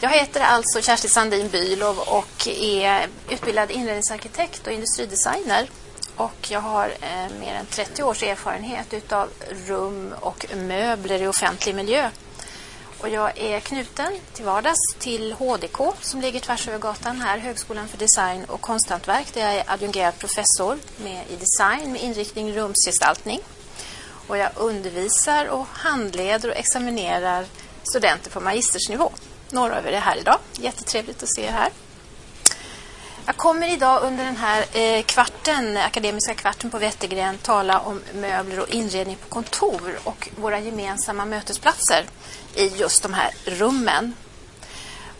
Jag 0.00 0.10
heter 0.10 0.40
alltså 0.40 0.80
Kerstin 0.80 1.10
Sandin 1.10 1.48
Bylov 1.48 1.98
och 1.98 2.48
är 2.48 3.08
utbildad 3.30 3.70
inredningsarkitekt 3.70 4.66
och 4.66 4.72
industridesigner. 4.72 5.70
Och 6.16 6.50
jag 6.50 6.60
har 6.60 6.88
eh, 7.00 7.38
mer 7.40 7.54
än 7.54 7.66
30 7.66 8.02
års 8.02 8.22
erfarenhet 8.22 9.12
av 9.12 9.28
rum 9.66 10.14
och 10.20 10.46
möbler 10.56 11.22
i 11.22 11.26
offentlig 11.26 11.74
miljö. 11.74 12.10
Och 12.98 13.08
jag 13.08 13.38
är 13.38 13.60
knuten 13.60 14.12
till 14.32 14.44
vardags 14.44 14.94
till 14.98 15.32
HDK 15.32 15.80
som 16.00 16.20
ligger 16.20 16.40
tvärs 16.40 16.68
över 16.68 16.78
gatan 16.78 17.20
här, 17.20 17.38
Högskolan 17.38 17.88
för 17.88 17.98
design 17.98 18.44
och 18.44 18.60
konsthantverk 18.60 19.34
där 19.34 19.40
jag 19.40 19.54
är 19.54 19.64
adjungerad 19.66 20.18
professor 20.18 20.78
med, 20.96 21.24
i 21.30 21.36
design 21.36 21.92
med 21.92 22.02
inriktning 22.02 22.52
rumsgestaltning. 22.52 23.40
Och 24.26 24.38
jag 24.38 24.50
undervisar 24.56 25.46
och 25.46 25.66
handleder 25.72 26.50
och 26.50 26.56
examinerar 26.56 27.46
studenter 27.82 28.30
på 28.30 28.40
magistersnivå. 28.40 29.12
Några 29.50 29.78
av 29.78 29.86
er 29.86 29.92
är 29.92 30.00
här 30.00 30.16
idag. 30.16 30.38
Jättetrevligt 30.52 31.22
att 31.22 31.34
se 31.34 31.42
er 31.42 31.52
här. 31.52 31.68
Jag 33.26 33.36
kommer 33.36 33.72
idag 33.72 34.02
under 34.02 34.24
den 34.24 34.36
här 34.36 34.64
eh, 34.72 35.02
kvarten, 35.02 35.76
akademiska 35.76 36.34
kvarten 36.34 36.70
på 36.70 36.78
Wettergren 36.78 37.38
tala 37.38 37.80
om 37.80 38.00
möbler 38.14 38.60
och 38.60 38.68
inredning 38.68 39.16
på 39.16 39.28
kontor 39.28 39.98
och 40.04 40.28
våra 40.36 40.58
gemensamma 40.60 41.24
mötesplatser 41.24 42.04
i 42.54 42.66
just 42.66 43.02
de 43.02 43.14
här 43.14 43.30
rummen. 43.44 44.14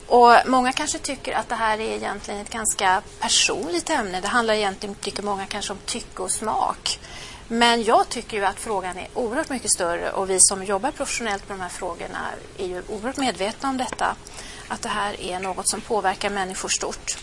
Och 0.06 0.32
många 0.46 0.72
kanske 0.72 0.98
tycker 0.98 1.32
att 1.32 1.48
det 1.48 1.54
här 1.54 1.80
är 1.80 1.96
egentligen 1.96 2.40
ett 2.40 2.50
ganska 2.50 3.02
personligt 3.20 3.90
ämne. 3.90 4.20
Det 4.20 4.28
handlar 4.28 4.54
egentligen, 4.54 4.94
tycker 4.94 5.22
många, 5.22 5.46
kanske 5.46 5.72
om 5.72 5.78
tycke 5.86 6.22
och 6.22 6.30
smak. 6.30 6.97
Men 7.48 7.82
jag 7.84 8.08
tycker 8.08 8.36
ju 8.36 8.44
att 8.44 8.60
frågan 8.60 8.98
är 8.98 9.08
oerhört 9.14 9.50
mycket 9.50 9.70
större 9.70 10.10
och 10.10 10.30
vi 10.30 10.38
som 10.40 10.64
jobbar 10.64 10.90
professionellt 10.90 11.48
med 11.48 11.58
de 11.58 11.62
här 11.62 11.68
frågorna 11.68 12.26
är 12.58 12.66
ju 12.66 12.82
oerhört 12.88 13.16
medvetna 13.16 13.68
om 13.68 13.76
detta. 13.76 14.16
Att 14.68 14.82
det 14.82 14.88
här 14.88 15.20
är 15.20 15.40
något 15.40 15.68
som 15.68 15.80
påverkar 15.80 16.30
människor 16.30 16.68
stort. 16.68 17.18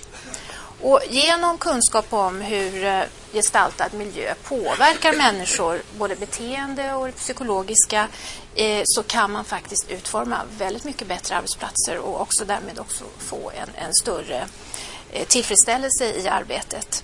Och 0.81 1.02
genom 1.09 1.58
kunskap 1.58 2.13
om 2.13 2.41
hur 2.41 2.83
eh, 2.83 3.02
gestaltad 3.33 3.89
miljö 3.94 4.33
påverkar 4.44 5.13
människor, 5.13 5.81
både 5.97 6.16
beteende 6.16 6.94
och 6.94 7.05
det 7.05 7.11
psykologiska, 7.11 8.07
eh, 8.55 8.81
så 8.85 9.03
kan 9.03 9.31
man 9.31 9.45
faktiskt 9.45 9.91
utforma 9.91 10.41
väldigt 10.57 10.83
mycket 10.83 11.07
bättre 11.07 11.35
arbetsplatser 11.35 11.97
och 11.97 12.22
också 12.22 12.45
därmed 12.45 12.80
också 12.80 13.03
få 13.17 13.52
en, 13.52 13.69
en 13.85 13.94
större 13.94 14.47
eh, 15.11 15.28
tillfredsställelse 15.28 16.05
i 16.05 16.28
arbetet. 16.28 17.03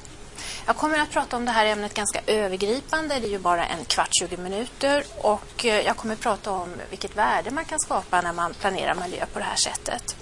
Jag 0.71 0.77
kommer 0.77 0.99
att 0.99 1.11
prata 1.11 1.37
om 1.37 1.45
det 1.45 1.51
här 1.51 1.65
ämnet 1.65 1.93
ganska 1.93 2.21
övergripande. 2.27 3.19
Det 3.19 3.27
är 3.27 3.29
ju 3.29 3.39
bara 3.39 3.65
en 3.65 3.85
kvart, 3.85 4.09
20 4.19 4.37
minuter. 4.37 5.03
Och 5.17 5.65
eh, 5.65 5.85
jag 5.85 5.97
kommer 5.97 6.13
att 6.13 6.19
prata 6.19 6.51
om 6.51 6.69
vilket 6.89 7.17
värde 7.17 7.51
man 7.51 7.65
kan 7.65 7.79
skapa 7.79 8.21
när 8.21 8.33
man 8.33 8.53
planerar 8.53 8.95
miljö 8.95 9.25
på 9.33 9.39
det 9.39 9.45
här 9.45 9.55
sättet. 9.55 10.15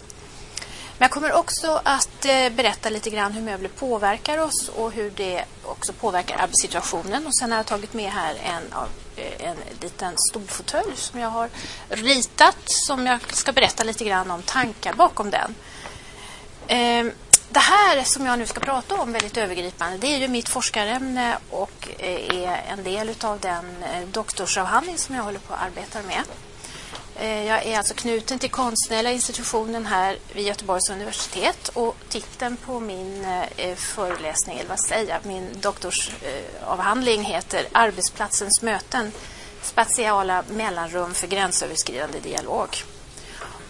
Men 0.97 1.05
jag 1.05 1.11
kommer 1.11 1.33
också 1.33 1.81
att 1.83 2.25
eh, 2.25 2.49
berätta 2.49 2.89
lite 2.89 3.09
grann 3.09 3.31
hur 3.31 3.41
möbler 3.41 3.69
påverkar 3.69 4.37
oss 4.37 4.69
och 4.69 4.91
hur 4.91 5.11
det 5.15 5.45
också 5.63 5.93
påverkar 5.93 6.37
arbetssituationen. 6.37 7.27
Och 7.27 7.35
sen 7.35 7.51
har 7.51 7.59
jag 7.59 7.65
tagit 7.65 7.93
med 7.93 8.11
här 8.11 8.35
en, 8.35 8.73
eh, 9.15 9.49
en 9.49 9.57
liten 9.81 10.13
stolfåtölj 10.17 10.95
som 10.95 11.19
jag 11.19 11.29
har 11.29 11.49
ritat 11.89 12.57
som 12.65 13.05
jag 13.05 13.33
ska 13.33 13.51
berätta 13.51 13.83
lite 13.83 14.05
grann 14.05 14.31
om 14.31 14.41
tankar 14.41 14.93
bakom 14.93 15.29
den. 15.29 15.55
Ehm, 16.67 17.11
det 17.51 17.59
här 17.59 18.03
som 18.03 18.25
jag 18.25 18.39
nu 18.39 18.45
ska 18.45 18.59
prata 18.59 18.95
om 18.95 19.11
väldigt 19.11 19.37
övergripande 19.37 19.97
det 19.97 20.07
är 20.07 20.17
ju 20.17 20.27
mitt 20.27 20.49
forskarämne 20.49 21.37
och 21.49 21.89
eh, 21.99 22.43
är 22.43 22.63
en 22.67 22.83
del 22.83 23.13
av 23.21 23.39
den 23.39 23.83
eh, 23.83 24.07
doktorsavhandling 24.11 24.97
som 24.97 25.15
jag 25.15 25.23
håller 25.23 25.39
på 25.39 25.53
att 25.53 25.61
arbeta 25.61 25.99
med. 26.01 26.23
Eh, 27.15 27.47
jag 27.47 27.65
är 27.65 27.77
alltså 27.77 27.93
knuten 27.93 28.39
till 28.39 28.49
konstnärliga 28.49 29.13
institutionen 29.13 29.85
här 29.85 30.17
vid 30.33 30.45
Göteborgs 30.45 30.89
universitet 30.89 31.67
och 31.67 31.95
titeln 32.09 32.57
på 32.57 32.79
min 32.79 33.25
föreläsning, 33.75 34.57
eller 34.57 34.69
vad 34.69 34.79
säger 34.79 35.09
jag, 35.09 35.25
min 35.25 35.47
doktorsavhandling 35.61 37.23
heter 37.23 37.67
Arbetsplatsens 37.71 38.61
möten, 38.61 39.11
spatiala 39.61 40.43
mellanrum 40.49 41.13
för 41.13 41.27
gränsöverskridande 41.27 42.19
dialog. 42.19 42.67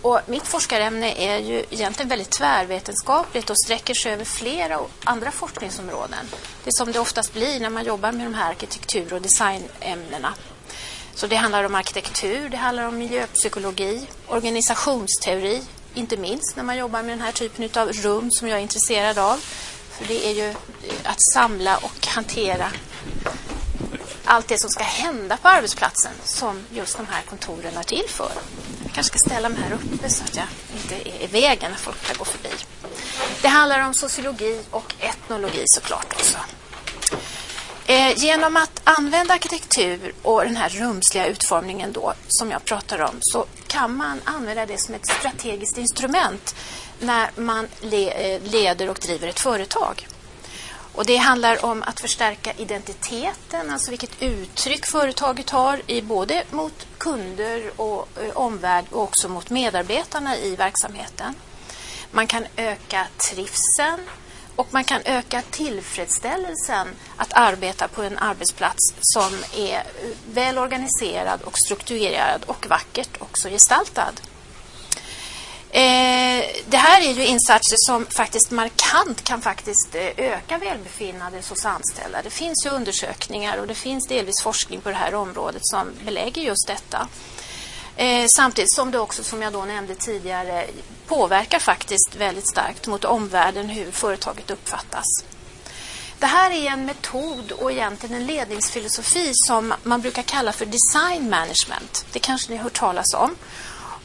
Och 0.01 0.19
mitt 0.25 0.47
forskarämne 0.47 1.13
är 1.17 1.37
ju 1.37 1.65
egentligen 1.69 2.09
väldigt 2.09 2.29
tvärvetenskapligt 2.29 3.49
och 3.49 3.59
sträcker 3.65 3.93
sig 3.93 4.13
över 4.13 4.25
flera 4.25 4.79
andra 5.03 5.31
forskningsområden. 5.31 6.25
Det 6.63 6.69
är 6.69 6.77
som 6.77 6.91
det 6.91 6.99
oftast 6.99 7.33
blir 7.33 7.59
när 7.59 7.69
man 7.69 7.85
jobbar 7.85 8.11
med 8.11 8.25
de 8.25 8.33
här 8.33 8.49
arkitektur- 8.49 9.13
och 9.13 9.21
designämnena. 9.21 10.33
Så 11.15 11.27
det 11.27 11.35
handlar 11.35 11.63
om 11.63 11.75
arkitektur, 11.75 12.49
det 12.49 12.57
handlar 12.57 12.83
om 12.83 12.97
miljöpsykologi, 12.97 14.07
organisationsteori, 14.27 15.61
inte 15.93 16.17
minst 16.17 16.55
när 16.55 16.63
man 16.63 16.77
jobbar 16.77 17.01
med 17.01 17.11
den 17.11 17.21
här 17.21 17.31
typen 17.31 17.69
av 17.81 17.91
rum 17.91 18.31
som 18.31 18.47
jag 18.47 18.57
är 18.57 18.61
intresserad 18.61 19.17
av. 19.17 19.38
För 19.89 20.05
det 20.07 20.27
är 20.27 20.33
ju 20.33 20.49
eh, 20.49 20.55
att 21.03 21.21
samla 21.33 21.77
och 21.77 22.07
hantera 22.07 22.71
allt 24.25 24.47
det 24.47 24.59
som 24.59 24.69
ska 24.69 24.83
hända 24.83 25.38
på 25.38 25.47
arbetsplatsen 25.47 26.11
som 26.23 26.63
just 26.71 26.97
de 26.97 27.07
här 27.07 27.21
kontoren 27.21 27.77
är 27.77 27.83
till 27.83 28.05
för. 28.07 28.31
Jag 28.99 29.05
kanske 29.05 29.19
ska 29.19 29.29
ställa 29.29 29.49
mig 29.49 29.59
här 29.61 29.73
uppe 29.73 30.09
så 30.09 30.23
att 30.23 30.35
jag 30.35 30.45
inte 30.75 31.09
är 31.09 31.23
i 31.23 31.27
vägen 31.27 31.71
när 31.71 31.77
folk 31.77 32.07
kan 32.07 32.15
gå 32.17 32.25
förbi. 32.25 32.49
Det 33.41 33.47
handlar 33.47 33.87
om 33.87 33.93
sociologi 33.93 34.61
och 34.69 34.95
etnologi 34.99 35.63
såklart 35.65 36.13
också. 36.13 36.37
Eh, 37.85 38.17
genom 38.17 38.57
att 38.57 38.81
använda 38.83 39.33
arkitektur 39.33 40.13
och 40.21 40.43
den 40.43 40.55
här 40.55 40.69
rumsliga 40.69 41.25
utformningen 41.25 41.91
då, 41.91 42.13
som 42.27 42.51
jag 42.51 42.65
pratar 42.65 43.01
om 43.01 43.17
så 43.19 43.45
kan 43.67 43.95
man 43.95 44.21
använda 44.23 44.65
det 44.65 44.77
som 44.77 44.95
ett 44.95 45.07
strategiskt 45.07 45.77
instrument 45.77 46.55
när 46.99 47.29
man 47.35 47.67
le 47.81 48.09
eh, 48.09 48.41
leder 48.43 48.89
och 48.89 48.99
driver 49.01 49.27
ett 49.27 49.39
företag. 49.39 50.07
Och 50.94 51.05
Det 51.05 51.17
handlar 51.17 51.66
om 51.66 51.83
att 51.83 52.00
förstärka 52.00 52.53
identiteten, 52.57 53.69
alltså 53.69 53.89
vilket 53.89 54.22
uttryck 54.22 54.85
företaget 54.85 55.50
har 55.50 55.81
i 55.88 56.01
både 56.01 56.44
mot 56.51 56.88
kunder 56.97 57.72
och 57.75 58.07
eh, 58.23 58.38
omvärld 58.38 58.85
och 58.91 59.03
också 59.03 59.29
mot 59.29 59.50
medarbetarna 59.50 60.38
i 60.38 60.55
verksamheten. 60.55 61.35
Man 62.11 62.27
kan 62.27 62.45
öka 62.55 63.07
trivseln, 63.29 64.07
och 64.59 64.73
man 64.73 64.83
kan 64.83 65.01
öka 65.05 65.41
tillfredsställelsen 65.51 66.88
att 67.16 67.33
arbeta 67.33 67.88
på 67.88 68.03
en 68.03 68.17
arbetsplats 68.17 68.94
som 69.01 69.44
är 69.56 69.75
eh, 69.75 69.83
väl 70.33 70.57
organiserad 70.57 71.41
och 71.41 71.57
strukturerad 71.57 72.44
och 72.45 72.67
vackert 72.69 73.17
också 73.19 73.50
gestaltad. 73.50 74.13
Eh, 75.72 76.46
det 76.69 76.78
här 76.78 77.02
är 77.02 77.13
ju 77.13 77.25
insatser 77.25 77.75
som 77.78 78.06
faktiskt 78.06 78.52
markant 78.52 79.24
kan 79.24 79.41
faktiskt 79.41 79.96
eh, 79.96 80.07
öka 80.18 80.57
välbefinnandet 80.57 81.50
hos 81.50 81.66
anställda. 81.66 82.22
Det 82.22 82.30
finns 82.30 82.66
ju 82.66 82.69
undersökningar 82.69 83.57
och 83.57 83.68
det 83.68 83.75
finns 83.75 84.07
delvis 84.07 84.41
forskning 84.41 84.81
på 84.81 84.90
det 84.90 84.96
här 84.96 85.16
området 85.16 85.62
som 85.66 85.91
belägger 86.06 86.41
just 86.41 86.68
detta. 86.68 87.07
Eh, 87.96 88.25
samtidigt 88.28 88.74
som 88.74 88.91
det 88.91 89.00
också, 89.00 89.24
som 89.24 89.41
jag 89.41 89.53
då 89.53 89.66
nämnde 89.66 89.96
tidigare, 89.96 90.66
påverkar 91.07 91.59
faktiskt 91.59 92.16
väldigt 92.18 92.50
starkt 92.50 92.88
mot 92.88 93.06
omvärlden 93.06 93.69
hur 93.69 93.91
företaget 93.91 94.51
uppfattas. 94.51 95.06
Det 96.19 96.25
här 96.25 96.51
är 96.51 96.69
en 96.69 96.86
metod 96.86 97.51
och 97.51 97.72
egentligen 97.72 98.16
en 98.16 98.25
ledningsfilosofi 98.25 99.31
som 99.34 99.74
man 99.84 100.01
brukar 100.01 100.24
kalla 100.24 100.51
för 100.51 100.66
design 100.66 101.30
management. 101.30 102.06
Det 102.12 102.19
kanske 102.19 102.51
ni 102.51 102.57
har 102.57 102.63
hört 102.63 102.80
talas 102.80 103.13
om. 103.13 103.36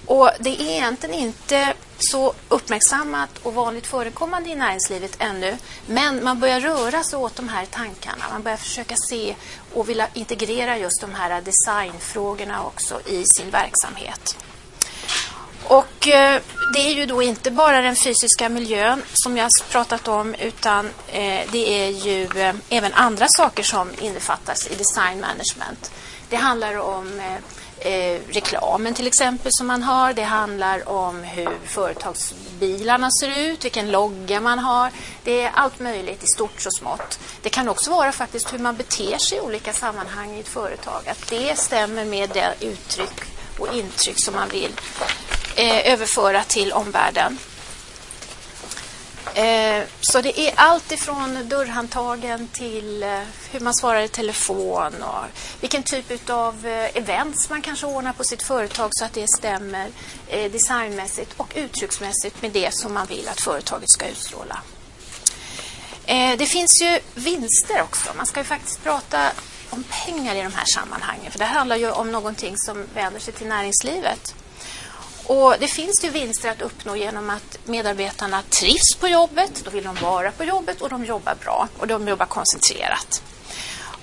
Och 0.07 0.31
Det 0.41 0.51
är 0.51 0.61
egentligen 0.61 1.15
inte 1.15 1.75
så 1.99 2.35
uppmärksammat 2.49 3.39
och 3.43 3.55
vanligt 3.55 3.87
förekommande 3.87 4.51
i 4.51 4.55
näringslivet 4.55 5.17
ännu. 5.19 5.57
Men 5.87 6.25
man 6.25 6.41
börjar 6.41 6.61
röra 6.61 7.03
sig 7.03 7.19
åt 7.19 7.37
de 7.37 7.49
här 7.49 7.67
tankarna. 7.67 8.25
Man 8.31 8.43
börjar 8.43 8.57
försöka 8.57 8.95
se 9.09 9.35
och 9.75 9.89
vilja 9.89 10.09
integrera 10.15 10.79
just 10.79 11.01
de 11.01 11.15
här 11.15 11.43
designfrågorna 11.43 12.65
också 12.65 13.01
i 13.07 13.25
sin 13.37 13.51
verksamhet. 13.51 14.37
Och 15.65 16.09
eh, 16.09 16.41
det 16.75 16.79
är 16.79 16.95
ju 16.95 17.07
då 17.07 17.23
inte 17.23 17.51
bara 17.51 17.81
den 17.81 17.97
fysiska 17.97 18.49
miljön 18.49 19.03
som 19.13 19.37
jag 19.37 19.51
pratat 19.71 20.09
om 20.09 20.35
utan 20.35 20.87
eh, 20.87 21.41
det 21.53 21.85
är 21.85 21.89
ju 21.89 22.25
eh, 22.25 22.55
även 22.69 22.93
andra 22.93 23.27
saker 23.29 23.63
som 23.63 23.91
innefattas 24.01 24.67
i 24.67 24.75
design 24.75 25.21
management. 25.21 25.91
Det 26.29 26.37
handlar 26.37 26.79
om 26.79 27.21
eh, 27.21 27.54
eh, 27.85 28.21
reklamen 28.29 28.95
till 28.95 29.07
exempel 29.07 29.53
som 29.53 29.67
man 29.67 29.83
har. 29.83 30.13
Det 30.13 30.23
handlar 30.23 30.89
om 30.89 31.23
hur 31.23 31.51
företagsbilarna 31.65 33.11
ser 33.11 33.39
ut, 33.39 33.65
vilken 33.65 33.91
logga 33.91 34.41
man 34.41 34.59
har. 34.59 34.91
Det 35.25 35.43
är 35.43 35.51
allt 35.55 35.81
möjligt 35.81 36.25
i 36.25 36.27
stort 36.27 36.67
och 36.67 36.75
smått. 36.75 37.19
Det 37.43 37.49
kan 37.49 37.69
också 37.69 37.91
vara 37.91 38.13
faktiskt 38.13 38.53
hur 38.53 38.59
man 38.59 38.77
beter 38.77 39.19
sig 39.19 39.39
i 39.39 39.41
olika 39.41 39.73
sammanhang 39.73 40.37
i 40.37 40.41
ett 40.41 40.49
företag. 40.49 41.09
Att 41.09 41.31
det 41.31 41.59
stämmer 41.59 42.05
med 42.05 42.31
det 42.31 42.55
uttryck 42.61 43.21
och 43.59 43.75
intryck 43.75 44.25
som 44.25 44.35
man 44.35 44.49
vill 44.49 44.73
eh, 45.57 45.93
överföra 45.93 46.43
till 46.43 46.73
omvärlden. 46.73 47.39
Eh, 49.35 49.85
så 50.01 50.21
det 50.21 50.41
är 50.41 50.53
allt 50.57 50.93
ifrån 50.93 51.49
dörrhandtagen 51.49 52.49
till 52.49 53.03
eh, 53.03 53.21
hur 53.51 53.61
man 53.61 53.75
svarar 53.75 54.01
i 54.01 54.09
telefon 54.09 55.03
och 55.03 55.25
vilken 55.61 55.83
typ 55.83 56.31
av 56.31 56.67
eh, 56.67 56.97
events 56.97 57.51
man 57.51 57.63
kanske 57.63 57.87
ordnar 57.87 58.13
på 58.13 58.25
sitt 58.25 58.43
företag 58.43 58.91
så 58.93 59.05
att 59.05 59.13
det 59.13 59.27
stämmer 59.29 59.89
eh, 60.29 60.53
designmässigt 60.53 61.35
och 61.37 61.53
uttrycksmässigt 61.57 62.43
med 62.43 62.51
det 62.51 62.75
som 62.75 62.95
man 62.95 63.07
vill 63.07 63.29
att 63.29 63.41
företaget 63.41 63.91
ska 63.91 64.07
utstråla. 64.07 64.59
Eh, 66.07 66.37
det 66.39 66.47
finns 66.47 66.83
ju 66.83 66.99
vinster 67.15 67.83
också. 67.83 68.11
Man 68.17 68.27
ska 68.27 68.41
ju 68.41 68.45
faktiskt 68.45 68.83
prata 68.83 69.33
om 69.71 69.85
pengar 70.05 70.35
i 70.35 70.43
de 70.43 70.53
här 70.53 70.67
sammanhangen. 70.75 71.33
För 71.33 71.39
det 71.39 71.45
handlar 71.45 71.77
ju 71.77 71.91
om 71.91 72.13
någonting 72.13 72.59
som 72.59 72.87
vänder 72.95 73.21
sig 73.21 73.35
till 73.35 73.47
näringslivet. 73.47 74.35
Och 75.27 75.55
Det 75.61 75.69
finns 75.69 76.05
ju 76.05 76.11
vinster 76.11 76.51
att 76.51 76.63
uppnå 76.63 76.97
genom 76.97 77.31
att 77.31 77.59
medarbetarna 77.65 78.43
trivs 78.43 78.95
på 79.01 79.09
jobbet. 79.09 79.63
Då 79.65 79.71
vill 79.71 79.85
de 79.85 79.95
vara 79.95 80.31
på 80.31 80.45
jobbet 80.45 80.81
och 80.81 80.89
de 80.89 81.05
jobbar 81.05 81.35
bra 81.41 81.69
och 81.79 81.87
de 81.87 82.09
jobbar 82.09 82.27
koncentrerat. 82.27 83.23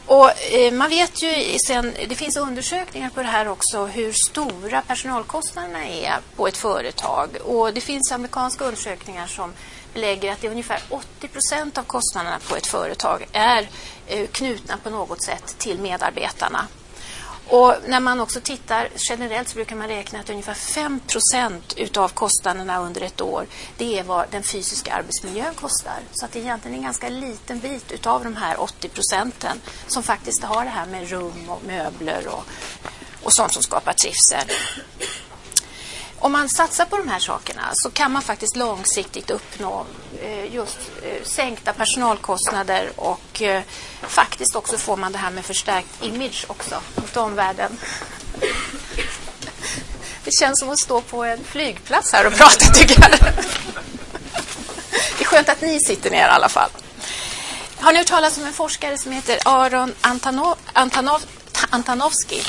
Och 0.05 0.53
eh, 0.53 0.73
man 0.73 0.89
vet 0.89 1.23
ju 1.23 1.59
sen, 1.59 1.93
det 2.09 2.15
finns 2.15 2.37
undersökningar 2.37 3.09
på 3.09 3.21
det 3.21 3.27
här 3.27 3.47
också 3.47 3.85
hur 3.85 4.13
stora 4.29 4.81
personalkostnaderna 4.81 5.87
är 5.87 6.19
på 6.35 6.47
ett 6.47 6.57
företag. 6.57 7.29
Och 7.43 7.73
det 7.73 7.81
finns 7.81 8.11
amerikanska 8.11 8.65
undersökningar 8.65 9.27
som 9.27 9.53
belägger 9.93 10.31
att 10.31 10.41
det 10.41 10.47
är 10.47 10.51
ungefär 10.51 10.79
80 10.89 11.27
procent 11.27 11.77
av 11.77 11.83
kostnaderna 11.83 12.39
på 12.49 12.55
ett 12.55 12.67
företag 12.67 13.25
är 13.31 13.69
eh, 14.07 14.27
knutna 14.27 14.77
på 14.77 14.89
något 14.89 15.23
sätt 15.23 15.55
till 15.57 15.79
medarbetarna. 15.79 16.67
Och 17.47 17.75
när 17.87 17.99
man 17.99 18.19
också 18.19 18.41
tittar 18.41 18.89
generellt 18.95 19.49
så 19.49 19.55
brukar 19.55 19.75
man 19.75 19.87
räkna 19.87 20.19
att 20.19 20.29
ungefär 20.29 20.53
5% 20.53 21.61
utav 21.77 22.09
kostnaderna 22.09 22.81
under 22.81 23.01
ett 23.01 23.21
år 23.21 23.45
det 23.77 23.99
är 23.99 24.03
vad 24.03 24.25
den 24.31 24.43
fysiska 24.43 24.93
arbetsmiljön 24.93 25.53
kostar. 25.53 25.99
Så 26.11 26.25
att 26.25 26.31
det 26.31 26.39
är 26.39 26.43
egentligen 26.43 26.77
en 26.77 26.83
ganska 26.83 27.09
liten 27.09 27.59
bit 27.59 27.91
utav 27.91 28.23
de 28.23 28.35
här 28.35 28.61
80 28.61 28.89
procenten 28.89 29.61
som 29.87 30.03
faktiskt 30.03 30.43
har 30.43 30.63
det 30.63 30.69
här 30.69 30.85
med 30.85 31.09
rum 31.09 31.49
och 31.49 31.63
möbler 31.67 32.27
och, 32.27 32.43
och 33.23 33.33
sånt 33.33 33.53
som 33.53 33.63
skapar 33.63 33.93
trivsel 33.93 34.55
om 36.21 36.31
man 36.31 36.49
satsar 36.49 36.85
på 36.85 36.97
de 36.97 37.07
här 37.07 37.19
sakerna 37.19 37.69
så 37.73 37.89
kan 37.89 38.11
man 38.11 38.21
faktiskt 38.21 38.55
långsiktigt 38.55 39.29
uppnå 39.29 39.85
eh, 40.21 40.53
just 40.53 40.77
eh, 41.03 41.23
sänkta 41.23 41.73
personalkostnader 41.73 42.91
och 42.95 43.41
eh, 43.41 43.61
faktiskt 44.01 44.55
också 44.55 44.77
får 44.77 44.97
man 44.97 45.11
det 45.11 45.17
här 45.17 45.31
med 45.31 45.45
förstärkt 45.45 46.03
image 46.03 46.45
också 46.47 46.81
mot 46.95 47.17
omvärlden. 47.17 47.77
Det 50.23 50.31
känns 50.39 50.59
som 50.59 50.69
att 50.69 50.79
stå 50.79 51.01
på 51.01 51.23
en 51.23 51.43
flygplats 51.43 52.13
här 52.13 52.27
och 52.27 52.33
prata 52.33 52.65
tycker 52.65 53.01
jag. 53.01 53.11
Det 55.17 55.23
är 55.23 55.25
skönt 55.25 55.49
att 55.49 55.61
ni 55.61 55.79
sitter 55.79 56.11
ner 56.11 56.27
i 56.27 56.31
alla 56.31 56.49
fall. 56.49 56.69
Har 57.79 57.91
ni 57.91 57.97
hört 57.97 58.07
talas 58.07 58.37
om 58.37 58.45
en 58.45 58.53
forskare 58.53 58.97
som 58.97 59.11
heter 59.11 59.39
Aron 59.45 59.93
Antanov, 60.01 60.57
Antanov, 60.73 61.21
Antanovski? 61.69 62.43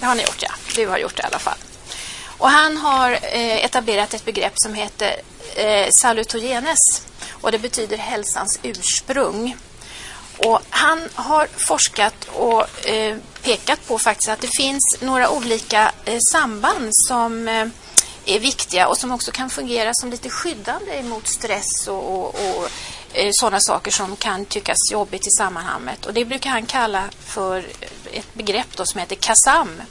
Det 0.00 0.06
har 0.06 0.14
ni 0.14 0.22
gjort, 0.22 0.42
ja. 0.42 0.50
Du 0.74 0.86
har 0.86 0.98
gjort 0.98 1.16
det 1.16 1.22
i 1.22 1.26
alla 1.26 1.38
fall. 1.38 1.58
Och 2.40 2.50
han 2.50 2.76
har 2.76 3.12
eh, 3.12 3.64
etablerat 3.64 4.14
ett 4.14 4.24
begrepp 4.24 4.52
som 4.54 4.74
heter 4.74 5.16
eh, 5.54 5.88
salutogenes 5.90 6.78
och 7.30 7.52
det 7.52 7.58
betyder 7.58 7.96
hälsans 7.96 8.58
ursprung. 8.62 9.56
Och 10.38 10.60
han 10.70 11.08
har 11.14 11.48
forskat 11.56 12.24
och 12.32 12.86
eh, 12.88 13.16
pekat 13.42 13.86
på 13.86 13.98
faktiskt 13.98 14.28
att 14.28 14.40
det 14.40 14.56
finns 14.56 14.98
några 15.00 15.30
olika 15.30 15.92
eh, 16.04 16.18
samband 16.32 16.90
som 16.92 17.48
eh, 17.48 17.66
är 18.24 18.38
viktiga 18.40 18.88
och 18.88 18.98
som 18.98 19.12
också 19.12 19.30
kan 19.30 19.50
fungera 19.50 19.90
som 19.94 20.10
lite 20.10 20.30
skyddande 20.30 21.02
mot 21.02 21.28
stress 21.28 21.88
och, 21.88 22.16
och, 22.16 22.26
och 22.26 22.68
eh, 23.12 23.30
sådana 23.32 23.60
saker 23.60 23.90
som 23.90 24.16
kan 24.16 24.44
tyckas 24.44 24.92
jobbigt 24.92 25.26
i 25.26 25.30
sammanhanget. 25.30 26.06
Och 26.06 26.14
det 26.14 26.24
brukar 26.24 26.50
han 26.50 26.66
kalla 26.66 27.04
för 27.24 27.66
ett 28.12 28.34
begrepp 28.34 28.76
då 28.76 28.86
som 28.86 29.00
heter 29.00 29.16
KASAM. 29.16 29.82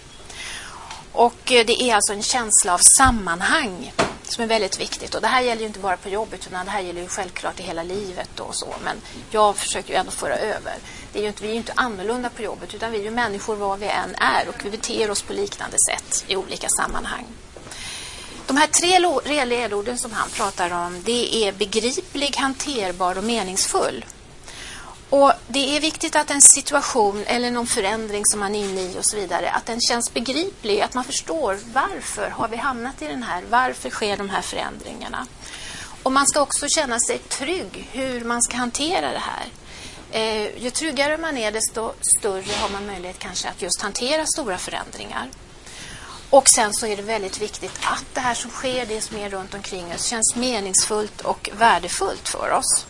Och 1.11 1.51
eh, 1.51 1.65
det 1.65 1.81
är 1.83 1.95
alltså 1.95 2.13
en 2.13 2.23
känsla 2.23 2.73
av 2.73 2.79
sammanhang 2.97 3.94
som 4.23 4.44
är 4.44 4.47
väldigt 4.47 4.79
viktigt. 4.79 5.15
Och 5.15 5.21
det 5.21 5.27
här 5.27 5.41
gäller 5.41 5.61
ju 5.61 5.67
inte 5.67 5.79
bara 5.79 5.97
på 5.97 6.09
jobbet 6.09 6.47
utan 6.47 6.65
det 6.65 6.71
här 6.71 6.81
gäller 6.81 7.01
ju 7.01 7.07
självklart 7.07 7.59
i 7.59 7.63
hela 7.63 7.83
livet 7.83 8.39
och 8.39 8.56
så. 8.56 8.75
Men 8.83 8.97
jag 9.29 9.56
försöker 9.56 9.89
ju 9.89 9.95
ändå 9.95 10.11
föra 10.11 10.35
över. 10.35 10.73
Det 11.13 11.19
är 11.19 11.23
ju 11.23 11.27
inte, 11.27 11.44
vi 11.44 11.50
är 11.50 11.53
ju 11.53 11.57
inte 11.57 11.73
annorlunda 11.75 12.29
på 12.29 12.41
jobbet 12.41 12.73
utan 12.73 12.91
vi 12.91 13.00
är 13.00 13.03
ju 13.03 13.11
människor 13.11 13.56
var 13.56 13.77
vi 13.77 13.88
än 13.88 14.15
är 14.15 14.50
och 14.50 14.65
vi 14.65 14.69
beter 14.69 15.11
oss 15.11 15.21
på 15.21 15.33
liknande 15.33 15.77
sätt 15.89 16.25
i 16.27 16.35
olika 16.35 16.67
sammanhang. 16.69 17.25
De 18.47 18.57
här 18.57 18.67
tre 18.67 19.45
ledorden 19.45 19.97
som 19.97 20.11
han 20.11 20.29
pratar 20.29 20.73
om 20.73 21.01
det 21.06 21.35
är 21.35 21.51
begriplig, 21.51 22.35
hanterbar 22.38 23.17
och 23.17 23.23
meningsfull. 23.23 24.06
Och 25.09 25.31
Det 25.47 25.77
är 25.77 25.81
viktigt 25.81 26.15
att 26.15 26.31
en 26.31 26.41
situation 26.41 27.23
eller 27.27 27.51
någon 27.51 27.67
förändring 27.67 28.23
som 28.25 28.39
man 28.39 28.56
är 28.56 28.65
inne 28.65 28.81
i 28.81 29.00
och 29.00 29.06
så 29.06 29.15
vidare, 29.15 29.51
att 29.51 29.65
den 29.65 29.81
känns 29.81 30.13
begriplig, 30.13 30.81
att 30.81 30.94
man 30.94 31.03
förstår 31.03 31.59
varför 31.73 32.29
har 32.29 32.47
vi 32.47 32.57
hamnat 32.57 33.01
i 33.01 33.07
den 33.07 33.23
här, 33.23 33.44
varför 33.50 33.89
sker 33.89 34.17
de 34.17 34.29
här 34.29 34.41
förändringarna. 34.41 35.27
Och 36.03 36.11
man 36.11 36.27
ska 36.27 36.41
också 36.41 36.67
känna 36.67 37.00
sig 37.00 37.17
trygg 37.17 37.89
hur 37.91 38.23
man 38.23 38.41
ska 38.41 38.57
hantera 38.57 39.11
det 39.11 39.21
här. 39.21 39.45
Eh, 40.11 40.63
ju 40.63 40.69
tryggare 40.69 41.17
man 41.17 41.38
är 41.38 41.51
desto 41.51 41.91
större 42.19 42.53
har 42.61 42.69
man 42.69 42.85
möjlighet 42.85 43.19
kanske 43.19 43.50
att 43.50 43.61
just 43.61 43.81
hantera 43.81 44.25
stora 44.25 44.57
förändringar. 44.57 45.29
Och 46.29 46.50
sen 46.50 46.73
så 46.73 46.85
är 46.85 46.97
det 46.97 47.03
väldigt 47.03 47.41
viktigt 47.41 47.79
att 47.83 48.06
det 48.13 48.19
här 48.19 48.33
som 48.33 48.51
sker, 48.51 48.85
det 48.85 49.01
som 49.01 49.17
är 49.17 49.29
runt 49.29 49.53
omkring 49.53 49.94
oss, 49.94 50.06
känns 50.06 50.35
meningsfullt 50.35 51.21
och 51.21 51.50
värdefullt 51.53 52.29
för 52.29 52.51
oss. 52.51 52.85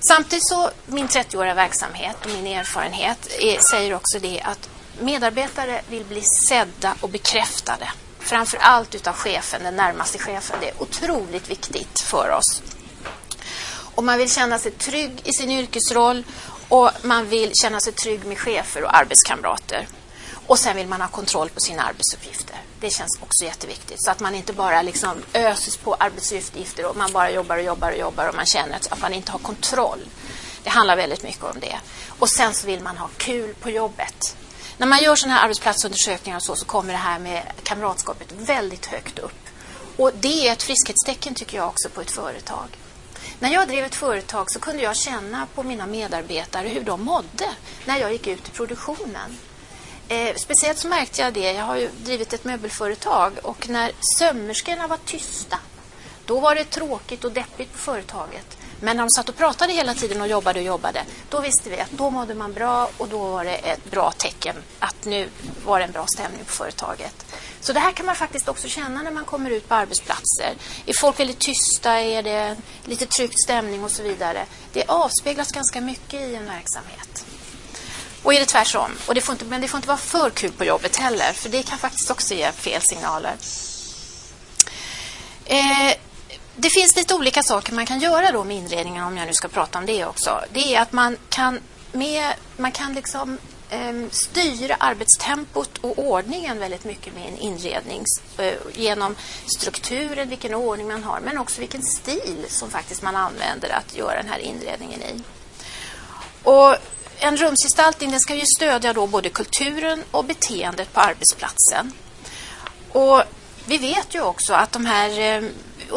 Samtidigt 0.00 0.48
så, 0.48 0.70
min 0.86 1.08
30-åriga 1.08 1.54
verksamhet 1.54 2.16
och 2.24 2.30
min 2.30 2.46
erfarenhet 2.46 3.28
är, 3.40 3.58
säger 3.70 3.94
också 3.94 4.18
det 4.18 4.40
att 4.40 4.68
medarbetare 5.00 5.80
vill 5.88 6.04
bli 6.04 6.22
sedda 6.22 6.94
och 7.00 7.08
bekräftade. 7.08 7.88
Framför 8.18 8.58
allt 8.58 8.94
utav 8.94 9.14
chefen, 9.14 9.62
den 9.62 9.76
närmaste 9.76 10.18
chefen. 10.18 10.56
Det 10.60 10.68
är 10.68 10.82
otroligt 10.82 11.50
viktigt 11.50 12.00
för 12.00 12.30
oss. 12.30 12.62
Och 13.94 14.04
man 14.04 14.18
vill 14.18 14.30
känna 14.30 14.58
sig 14.58 14.72
trygg 14.72 15.20
i 15.24 15.32
sin 15.32 15.50
yrkesroll 15.50 16.24
och 16.68 16.90
man 17.02 17.28
vill 17.28 17.52
känna 17.54 17.80
sig 17.80 17.92
trygg 17.92 18.24
med 18.24 18.38
chefer 18.38 18.84
och 18.84 18.96
arbetskamrater. 18.96 19.86
Och 20.50 20.58
sen 20.58 20.76
vill 20.76 20.86
man 20.86 21.00
ha 21.00 21.08
kontroll 21.08 21.48
på 21.48 21.60
sina 21.60 21.82
arbetsuppgifter. 21.82 22.56
Det 22.80 22.90
känns 22.90 23.18
också 23.22 23.44
jätteviktigt. 23.44 24.04
Så 24.04 24.10
att 24.10 24.20
man 24.20 24.34
inte 24.34 24.52
bara 24.52 24.82
liksom 24.82 25.22
öses 25.34 25.76
på 25.76 25.94
arbetsuppgifter 25.94 26.86
och 26.86 26.96
man 26.96 27.12
bara 27.12 27.30
jobbar 27.30 27.56
och 27.56 27.62
jobbar 27.62 27.92
och 27.92 27.98
jobbar 27.98 28.28
och 28.28 28.34
man 28.34 28.46
känner 28.46 28.76
att 28.76 29.00
man 29.00 29.14
inte 29.14 29.32
har 29.32 29.38
kontroll. 29.38 29.98
Det 30.62 30.70
handlar 30.70 30.96
väldigt 30.96 31.22
mycket 31.22 31.44
om 31.44 31.60
det. 31.60 31.76
Och 32.18 32.30
sen 32.30 32.54
så 32.54 32.66
vill 32.66 32.80
man 32.80 32.96
ha 32.96 33.08
kul 33.16 33.54
på 33.54 33.70
jobbet. 33.70 34.36
När 34.78 34.86
man 34.86 35.02
gör 35.02 35.16
sådana 35.16 35.34
här 35.34 35.44
arbetsplatsundersökningar 35.44 36.36
och 36.36 36.42
så, 36.42 36.56
så 36.56 36.64
kommer 36.64 36.92
det 36.92 36.98
här 36.98 37.18
med 37.18 37.42
kamratskapet 37.62 38.32
väldigt 38.32 38.86
högt 38.86 39.18
upp. 39.18 39.48
Och 39.96 40.12
det 40.20 40.48
är 40.48 40.52
ett 40.52 40.62
friskhetstecken 40.62 41.34
tycker 41.34 41.56
jag 41.56 41.68
också 41.68 41.88
på 41.88 42.00
ett 42.00 42.10
företag. 42.10 42.78
När 43.38 43.52
jag 43.52 43.68
drev 43.68 43.84
ett 43.84 43.94
företag 43.94 44.50
så 44.50 44.60
kunde 44.60 44.82
jag 44.82 44.96
känna 44.96 45.46
på 45.54 45.62
mina 45.62 45.86
medarbetare 45.86 46.68
hur 46.68 46.80
de 46.80 47.02
mådde 47.04 47.48
när 47.84 47.98
jag 47.98 48.12
gick 48.12 48.26
ut 48.26 48.48
i 48.48 48.50
produktionen. 48.50 49.38
Eh, 50.10 50.34
speciellt 50.36 50.78
så 50.78 50.88
märkte 50.88 51.22
jag 51.22 51.32
det, 51.32 51.52
jag 51.52 51.64
har 51.64 51.76
ju 51.76 51.88
drivit 52.04 52.32
ett 52.32 52.44
möbelföretag 52.44 53.32
och 53.42 53.68
när 53.68 53.92
sömmerskorna 54.18 54.86
var 54.86 54.96
tysta 55.04 55.58
då 56.24 56.40
var 56.40 56.54
det 56.54 56.64
tråkigt 56.64 57.24
och 57.24 57.32
deppigt 57.32 57.72
på 57.72 57.78
företaget. 57.78 58.58
Men 58.80 58.96
när 58.96 59.04
de 59.04 59.10
satt 59.10 59.28
och 59.28 59.36
pratade 59.36 59.72
hela 59.72 59.94
tiden 59.94 60.20
och 60.20 60.28
jobbade 60.28 60.58
och 60.58 60.66
jobbade 60.66 61.02
då 61.28 61.40
visste 61.40 61.70
vi 61.70 61.80
att 61.80 61.90
då 61.90 62.10
mådde 62.10 62.34
man 62.34 62.52
bra 62.52 62.90
och 62.96 63.08
då 63.08 63.18
var 63.18 63.44
det 63.44 63.54
ett 63.54 63.90
bra 63.90 64.10
tecken 64.10 64.56
att 64.78 65.04
nu 65.04 65.28
var 65.64 65.78
det 65.78 65.84
en 65.84 65.92
bra 65.92 66.06
stämning 66.06 66.44
på 66.44 66.52
företaget. 66.52 67.26
Så 67.60 67.72
det 67.72 67.80
här 67.80 67.92
kan 67.92 68.06
man 68.06 68.16
faktiskt 68.16 68.48
också 68.48 68.68
känna 68.68 69.02
när 69.02 69.10
man 69.10 69.24
kommer 69.24 69.50
ut 69.50 69.68
på 69.68 69.74
arbetsplatser. 69.74 70.54
Är 70.86 70.92
folk 70.92 71.20
väldigt 71.20 71.38
tysta? 71.38 72.00
Är 72.00 72.22
det 72.22 72.56
lite 72.84 73.06
tryckt 73.06 73.40
stämning 73.40 73.84
och 73.84 73.90
så 73.90 74.02
vidare? 74.02 74.46
Det 74.72 74.84
avspeglas 74.88 75.52
ganska 75.52 75.80
mycket 75.80 76.20
i 76.20 76.34
en 76.34 76.46
verksamhet. 76.46 77.24
Och 78.22 78.34
är 78.34 78.40
det 78.40 78.46
tvärtom. 78.46 78.90
Och 79.06 79.14
det 79.14 79.20
får 79.20 79.32
inte, 79.32 79.44
men 79.44 79.60
det 79.60 79.68
får 79.68 79.78
inte 79.78 79.88
vara 79.88 79.98
för 79.98 80.30
kul 80.30 80.52
på 80.52 80.64
jobbet 80.64 80.96
heller. 80.96 81.32
För 81.32 81.48
det 81.48 81.62
kan 81.62 81.78
faktiskt 81.78 82.10
också 82.10 82.34
ge 82.34 82.52
fel 82.52 82.82
signaler. 82.82 83.34
Eh, 85.44 85.94
det 86.56 86.70
finns 86.70 86.96
lite 86.96 87.14
olika 87.14 87.42
saker 87.42 87.72
man 87.72 87.86
kan 87.86 88.00
göra 88.00 88.32
då 88.32 88.44
med 88.44 88.56
inredningen 88.56 89.04
om 89.04 89.16
jag 89.16 89.26
nu 89.26 89.32
ska 89.32 89.48
prata 89.48 89.78
om 89.78 89.86
det 89.86 90.04
också. 90.04 90.44
Det 90.52 90.74
är 90.74 90.80
att 90.80 90.92
man 90.92 91.16
kan, 91.28 91.60
med, 91.92 92.34
man 92.56 92.72
kan 92.72 92.94
liksom 92.94 93.38
eh, 93.70 93.92
styra 94.10 94.74
arbetstempot 94.74 95.78
och 95.78 95.98
ordningen 95.98 96.58
väldigt 96.58 96.84
mycket 96.84 97.14
med 97.14 97.28
en 97.28 97.38
inredning 97.38 98.04
eh, 98.38 98.54
genom 98.74 99.16
strukturen, 99.46 100.28
vilken 100.28 100.54
ordning 100.54 100.88
man 100.88 101.04
har 101.04 101.20
men 101.20 101.38
också 101.38 101.60
vilken 101.60 101.82
stil 101.82 102.46
som 102.48 102.70
faktiskt 102.70 103.02
man 103.02 103.16
använder 103.16 103.68
att 103.68 103.96
göra 103.96 104.16
den 104.22 104.28
här 104.28 104.38
inredningen 104.38 105.02
i. 105.02 105.22
Och 106.42 106.76
en 107.20 107.36
rumsgestaltning 107.36 108.10
den 108.10 108.20
ska 108.20 108.34
ju 108.34 108.46
stödja 108.56 108.92
då 108.92 109.06
både 109.06 109.28
kulturen 109.28 110.04
och 110.10 110.24
beteendet 110.24 110.92
på 110.92 111.00
arbetsplatsen. 111.00 111.92
Och 112.92 113.22
vi 113.66 113.78
vet 113.78 114.14
ju 114.14 114.20
också 114.20 114.54
att 114.54 114.72
de 114.72 114.86
här 114.86 115.18
eh, 115.18 115.42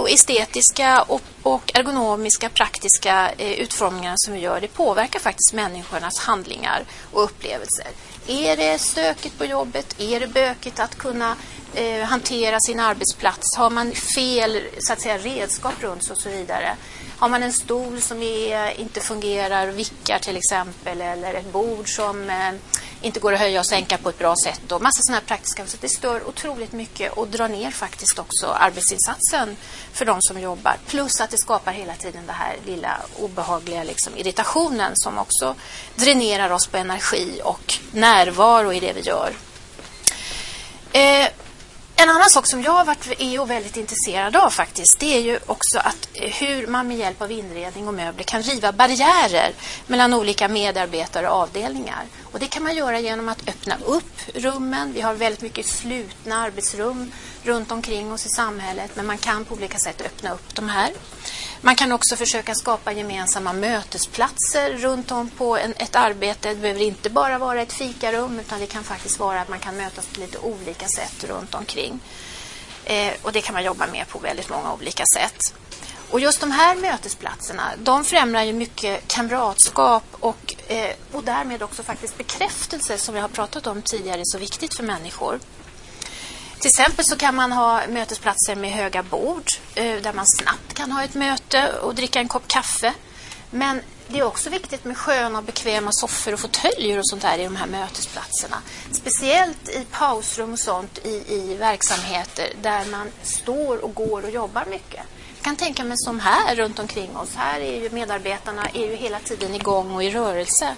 estetiska 0.09 1.01
och, 1.01 1.21
och, 1.43 1.71
ergonomiska, 1.75 2.49
praktiska 2.49 3.31
eh, 3.37 3.67
som 4.15 4.33
vi 4.33 4.39
gör, 4.39 4.61
det 4.61 4.67
påverkar 4.67 5.19
faktiskt 5.19 5.53
människornas 5.53 6.19
handlingar 6.19 6.83
och 7.11 7.23
upplevelser. 7.23 7.87
Är 8.27 8.57
det 8.57 8.79
stökigt 8.79 9.37
på 9.37 9.45
jobbet? 9.45 9.95
Är 10.01 10.19
det 10.19 10.27
bökigt 10.27 10.79
att 10.79 10.95
kunna 10.95 11.35
eh, 11.73 12.03
hantera 12.03 12.59
sin 12.59 12.79
arbetsplats? 12.79 13.57
Har 13.57 13.69
man 13.69 13.91
fel 13.91 14.61
så 14.79 14.93
att 14.93 15.01
säga, 15.01 15.17
redskap 15.17 15.73
runt 15.79 16.05
sig 16.05 16.13
och 16.13 16.21
så 16.21 16.29
vidare? 16.29 16.75
Har 17.17 17.29
man 17.29 17.43
en 17.43 17.53
stol 17.53 18.01
som 18.01 18.21
är, 18.21 18.67
eh, 18.67 18.81
inte 18.81 18.99
fungerar, 18.99 19.67
vickar 19.67 20.19
till 20.19 20.37
exempel, 20.37 21.01
eller 21.01 21.33
ett 21.33 21.53
bord 21.53 21.95
som 21.95 22.29
eh, 22.29 22.51
inte 23.01 23.19
går 23.19 23.33
att 23.33 23.39
höja 23.39 23.59
och 23.59 23.65
sänka 23.65 23.97
på 23.97 24.09
ett 24.09 24.19
bra 24.19 24.35
sätt 24.43 24.71
och 24.71 24.81
massa 24.81 25.01
sådana 25.01 25.19
här 25.19 25.27
praktiska 25.27 25.65
så 25.67 25.77
det 25.81 25.89
stör 25.89 26.27
otroligt 26.27 26.71
mycket 26.71 27.13
och 27.13 27.27
drar 27.27 27.49
ner 27.49 27.71
faktiskt 27.71 28.19
också 28.19 28.47
arbetsinsatsen 28.47 29.55
för 29.93 30.05
de 30.05 30.21
som 30.21 30.39
jobbar. 30.39 30.77
Plus 30.87 31.21
att 31.21 31.29
det 31.29 31.37
skapar 31.37 31.71
hela 31.71 31.93
tiden 31.93 32.25
den 32.25 32.35
här 32.35 32.55
lilla 32.65 32.97
obehagliga 33.19 33.83
liksom, 33.83 34.17
irritationen 34.17 34.91
som 34.95 35.17
också 35.17 35.55
dränerar 35.95 36.49
oss 36.49 36.67
på 36.67 36.77
energi 36.77 37.41
och 37.43 37.73
närvaro 37.91 38.73
i 38.73 38.79
det 38.79 38.93
vi 38.93 39.01
gör. 39.01 39.33
Eh, 40.91 41.27
en 41.95 42.09
annan 42.09 42.29
sak 42.29 42.47
som 42.47 42.61
jag 42.61 42.71
har 42.71 42.85
varit 42.85 43.07
är 43.19 43.45
väldigt 43.45 43.77
intresserad 43.77 44.35
av 44.35 44.49
faktiskt, 44.49 44.99
det 44.99 45.15
är 45.15 45.19
ju 45.19 45.39
också 45.45 45.79
att 45.79 46.07
eh, 46.13 46.31
hur 46.31 46.67
man 46.67 46.87
med 46.87 46.97
hjälp 46.97 47.21
av 47.21 47.31
inredning 47.31 47.87
och 47.87 47.93
möbler 47.93 48.23
kan 48.23 48.41
riva 48.41 48.71
barriärer 48.71 49.51
mellan 49.87 50.13
olika 50.13 50.47
medarbetare 50.47 51.29
och 51.29 51.35
avdelningar. 51.35 52.05
Och 52.31 52.39
det 52.39 52.47
kan 52.47 52.63
man 52.63 52.75
göra 52.75 52.99
genom 52.99 53.29
att 53.29 53.49
öppna 53.49 53.77
upp 53.85 54.21
rummen. 54.33 54.93
Vi 54.93 55.01
har 55.01 55.13
väldigt 55.13 55.41
mycket 55.41 55.65
slutna 55.65 56.35
arbetsrum 56.35 57.11
runt 57.43 57.71
omkring 57.71 58.11
oss 58.11 58.25
i 58.25 58.29
samhället, 58.29 58.91
men 58.95 59.05
man 59.05 59.17
kan 59.17 59.45
på 59.45 59.55
olika 59.55 59.77
sätt 59.77 60.01
öppna 60.01 60.33
upp 60.33 60.55
de 60.55 60.69
här. 60.69 60.91
Man 61.61 61.75
kan 61.75 61.91
också 61.91 62.15
försöka 62.15 62.55
skapa 62.55 62.91
gemensamma 62.91 63.53
mötesplatser 63.53 64.73
runt 64.73 65.11
om 65.11 65.29
på 65.29 65.57
en, 65.57 65.73
ett 65.77 65.95
arbete. 65.95 66.49
Det 66.49 66.55
behöver 66.55 66.81
inte 66.81 67.09
bara 67.09 67.37
vara 67.37 67.61
ett 67.61 67.73
fikarum 67.73 68.39
utan 68.39 68.59
det 68.59 68.67
kan 68.67 68.83
faktiskt 68.83 69.19
vara 69.19 69.41
att 69.41 69.49
man 69.49 69.59
kan 69.59 69.77
mötas 69.77 70.05
på 70.05 70.19
lite 70.19 70.37
olika 70.37 70.87
sätt 70.87 71.23
runt 71.23 71.55
omkring. 71.55 71.99
Eh, 72.85 73.13
och 73.21 73.31
det 73.31 73.41
kan 73.41 73.53
man 73.53 73.63
jobba 73.63 73.87
med 73.87 74.07
på 74.07 74.19
väldigt 74.19 74.49
många 74.49 74.73
olika 74.73 75.03
sätt. 75.15 75.53
Och 76.13 76.19
just 76.19 76.39
de 76.39 76.51
här 76.51 76.75
mötesplatserna, 76.75 77.71
de 77.77 78.05
främjar 78.05 78.43
ju 78.43 78.53
mycket 78.53 79.07
kamratskap 79.07 80.03
och, 80.11 80.55
eh, 80.67 80.95
och 81.11 81.23
därmed 81.23 81.63
också 81.63 81.83
faktiskt 81.83 82.17
bekräftelse 82.17 82.97
som 82.97 83.15
vi 83.15 83.21
har 83.21 83.27
pratat 83.27 83.67
om 83.67 83.81
tidigare 83.81 84.19
är 84.19 84.25
så 84.25 84.37
viktigt 84.37 84.75
för 84.75 84.83
människor. 84.83 85.39
Till 86.63 86.69
exempel 86.69 87.05
så 87.05 87.15
kan 87.15 87.35
man 87.35 87.51
ha 87.51 87.87
mötesplatser 87.87 88.55
med 88.55 88.71
höga 88.71 89.03
bord 89.03 89.43
eh, 89.75 90.01
där 90.01 90.13
man 90.13 90.25
snabbt 90.27 90.73
kan 90.73 90.91
ha 90.91 91.03
ett 91.03 91.13
möte 91.13 91.73
och 91.81 91.95
dricka 91.95 92.19
en 92.19 92.27
kopp 92.27 92.47
kaffe. 92.47 92.93
Men 93.49 93.81
det 94.07 94.19
är 94.19 94.23
också 94.23 94.49
viktigt 94.49 94.85
med 94.85 94.97
sköna 94.97 95.37
och 95.37 95.43
bekväma 95.43 95.91
soffor 95.91 96.33
och 96.33 96.39
fåtöljer 96.39 96.99
och 96.99 97.07
sånt 97.07 97.21
där 97.21 97.37
i 97.37 97.43
de 97.43 97.55
här 97.55 97.67
mötesplatserna. 97.67 98.57
Speciellt 98.91 99.69
i 99.69 99.85
pausrum 99.91 100.53
och 100.53 100.59
sånt 100.59 100.97
i, 101.03 101.23
i 101.27 101.55
verksamheter 101.59 102.53
där 102.61 102.85
man 102.85 103.11
står 103.23 103.83
och 103.83 103.93
går 103.93 104.23
och 104.23 104.31
jobbar 104.31 104.65
mycket. 104.65 105.03
Jag 105.35 105.43
kan 105.43 105.55
tänka 105.55 105.83
mig 105.83 105.97
som 105.97 106.19
här 106.19 106.55
runt 106.55 106.79
omkring 106.79 107.17
oss. 107.17 107.35
Här 107.35 107.59
är 107.59 107.81
ju 107.81 107.89
medarbetarna 107.89 108.65
är 108.73 108.89
ju 108.89 108.95
hela 108.95 109.19
tiden 109.19 109.55
igång 109.55 109.95
och 109.95 110.03
i 110.03 110.09
rörelse. 110.09 110.75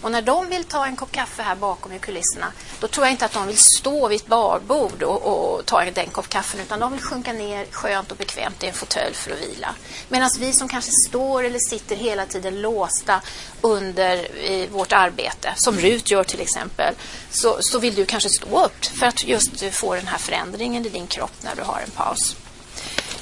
Och 0.00 0.10
när 0.10 0.22
de 0.22 0.48
vill 0.48 0.64
ta 0.64 0.86
en 0.86 0.96
kopp 0.96 1.12
kaffe 1.12 1.42
här 1.42 1.56
bakom 1.56 1.92
i 1.92 1.98
kulisserna, 1.98 2.52
då 2.80 2.88
tror 2.88 3.06
jag 3.06 3.12
inte 3.12 3.24
att 3.24 3.32
de 3.32 3.46
vill 3.46 3.58
stå 3.58 4.08
vid 4.08 4.20
ett 4.20 4.26
barbord 4.26 5.02
och, 5.02 5.22
och 5.22 5.66
ta 5.66 5.84
den 5.84 6.06
kopp 6.06 6.28
kaffe, 6.28 6.58
utan 6.62 6.80
de 6.80 6.92
vill 6.92 7.02
sjunka 7.02 7.32
ner 7.32 7.66
skönt 7.70 8.10
och 8.10 8.16
bekvämt 8.16 8.64
i 8.64 8.66
en 8.66 8.74
fåtölj 8.74 9.14
för 9.14 9.30
att 9.30 9.40
vila. 9.40 9.74
Medan 10.08 10.30
vi 10.38 10.52
som 10.52 10.68
kanske 10.68 10.90
står 11.08 11.44
eller 11.44 11.58
sitter 11.58 11.96
hela 11.96 12.26
tiden 12.26 12.60
låsta 12.60 13.20
under 13.60 14.28
vårt 14.68 14.92
arbete, 14.92 15.52
som 15.56 15.78
Rut 15.78 16.10
gör 16.10 16.24
till 16.24 16.40
exempel, 16.40 16.94
så, 17.30 17.56
så 17.60 17.78
vill 17.78 17.94
du 17.94 18.06
kanske 18.06 18.28
stå 18.28 18.64
upp 18.64 18.84
för 18.84 19.06
att 19.06 19.24
just 19.24 19.74
få 19.74 19.94
den 19.94 20.06
här 20.06 20.18
förändringen 20.18 20.86
i 20.86 20.88
din 20.88 21.06
kropp 21.06 21.32
när 21.40 21.54
du 21.54 21.62
har 21.62 21.80
en 21.84 21.90
paus. 21.90 22.36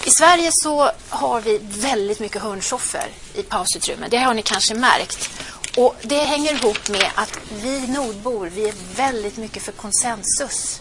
I 0.07 0.11
Sverige 0.11 0.51
så 0.53 0.91
har 1.09 1.41
vi 1.41 1.61
väldigt 1.63 2.21
mycket 2.21 2.43
hörnsoffor 2.43 3.05
i 3.35 3.43
pausutrymmen. 3.43 4.11
Det 4.11 4.19
har 4.19 4.35
ni 4.35 4.43
kanske 4.43 4.75
märkt. 4.75 5.31
Och 5.77 5.97
Det 6.03 6.19
hänger 6.19 6.53
ihop 6.53 6.89
med 6.89 7.11
att 7.15 7.41
vi 7.63 7.87
nordbor 7.87 8.47
vi 8.47 8.69
är 8.69 8.75
väldigt 8.97 9.37
mycket 9.37 9.63
för 9.63 9.73
konsensus. 9.73 10.81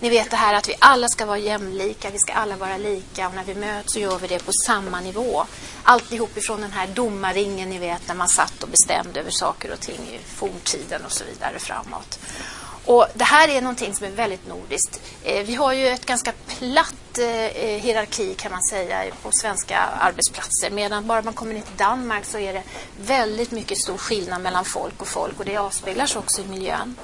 Ni 0.00 0.08
vet 0.08 0.30
det 0.30 0.36
här 0.36 0.54
att 0.54 0.68
vi 0.68 0.74
alla 0.78 1.08
ska 1.08 1.26
vara 1.26 1.38
jämlika, 1.38 2.10
vi 2.10 2.18
ska 2.18 2.32
alla 2.32 2.56
vara 2.56 2.76
lika 2.76 3.28
och 3.28 3.34
när 3.34 3.44
vi 3.44 3.54
möts 3.54 3.92
så 3.92 4.00
gör 4.00 4.18
vi 4.18 4.26
det 4.26 4.44
på 4.44 4.52
samma 4.66 5.00
nivå. 5.00 5.44
Alltihop 5.82 6.36
ifrån 6.36 6.60
den 6.60 6.72
här 6.72 6.86
domarringen 6.86 7.70
ni 7.70 7.78
vet 7.78 8.08
när 8.08 8.14
man 8.14 8.28
satt 8.28 8.62
och 8.62 8.68
bestämde 8.68 9.20
över 9.20 9.30
saker 9.30 9.72
och 9.72 9.80
ting 9.80 10.00
i 10.00 10.18
forntiden 10.34 11.04
och 11.04 11.12
så 11.12 11.24
vidare 11.24 11.58
framåt. 11.58 12.18
Och 12.88 13.06
Det 13.14 13.24
här 13.24 13.48
är 13.48 13.60
någonting 13.60 13.94
som 13.94 14.06
är 14.06 14.10
väldigt 14.10 14.48
nordiskt. 14.48 15.00
Eh, 15.22 15.46
vi 15.46 15.54
har 15.54 15.72
ju 15.72 15.88
ett 15.88 16.06
ganska 16.06 16.32
platt 16.46 17.18
eh, 17.18 17.46
eh, 17.46 17.80
hierarki 17.80 18.34
kan 18.34 18.52
man 18.52 18.62
säga 18.62 19.04
på 19.22 19.30
svenska 19.32 19.78
arbetsplatser. 19.78 20.70
Medan 20.70 21.06
bara 21.06 21.22
man 21.22 21.34
kommer 21.34 21.54
ner 21.54 21.60
till 21.60 21.76
Danmark 21.76 22.24
så 22.24 22.38
är 22.38 22.52
det 22.52 22.62
väldigt 23.00 23.50
mycket 23.50 23.78
stor 23.78 23.96
skillnad 23.96 24.42
mellan 24.42 24.64
folk 24.64 25.02
och 25.02 25.08
folk 25.08 25.38
och 25.38 25.44
det 25.44 25.56
avspeglas 25.56 26.16
också 26.16 26.40
i 26.42 26.44
miljön. 26.44 26.96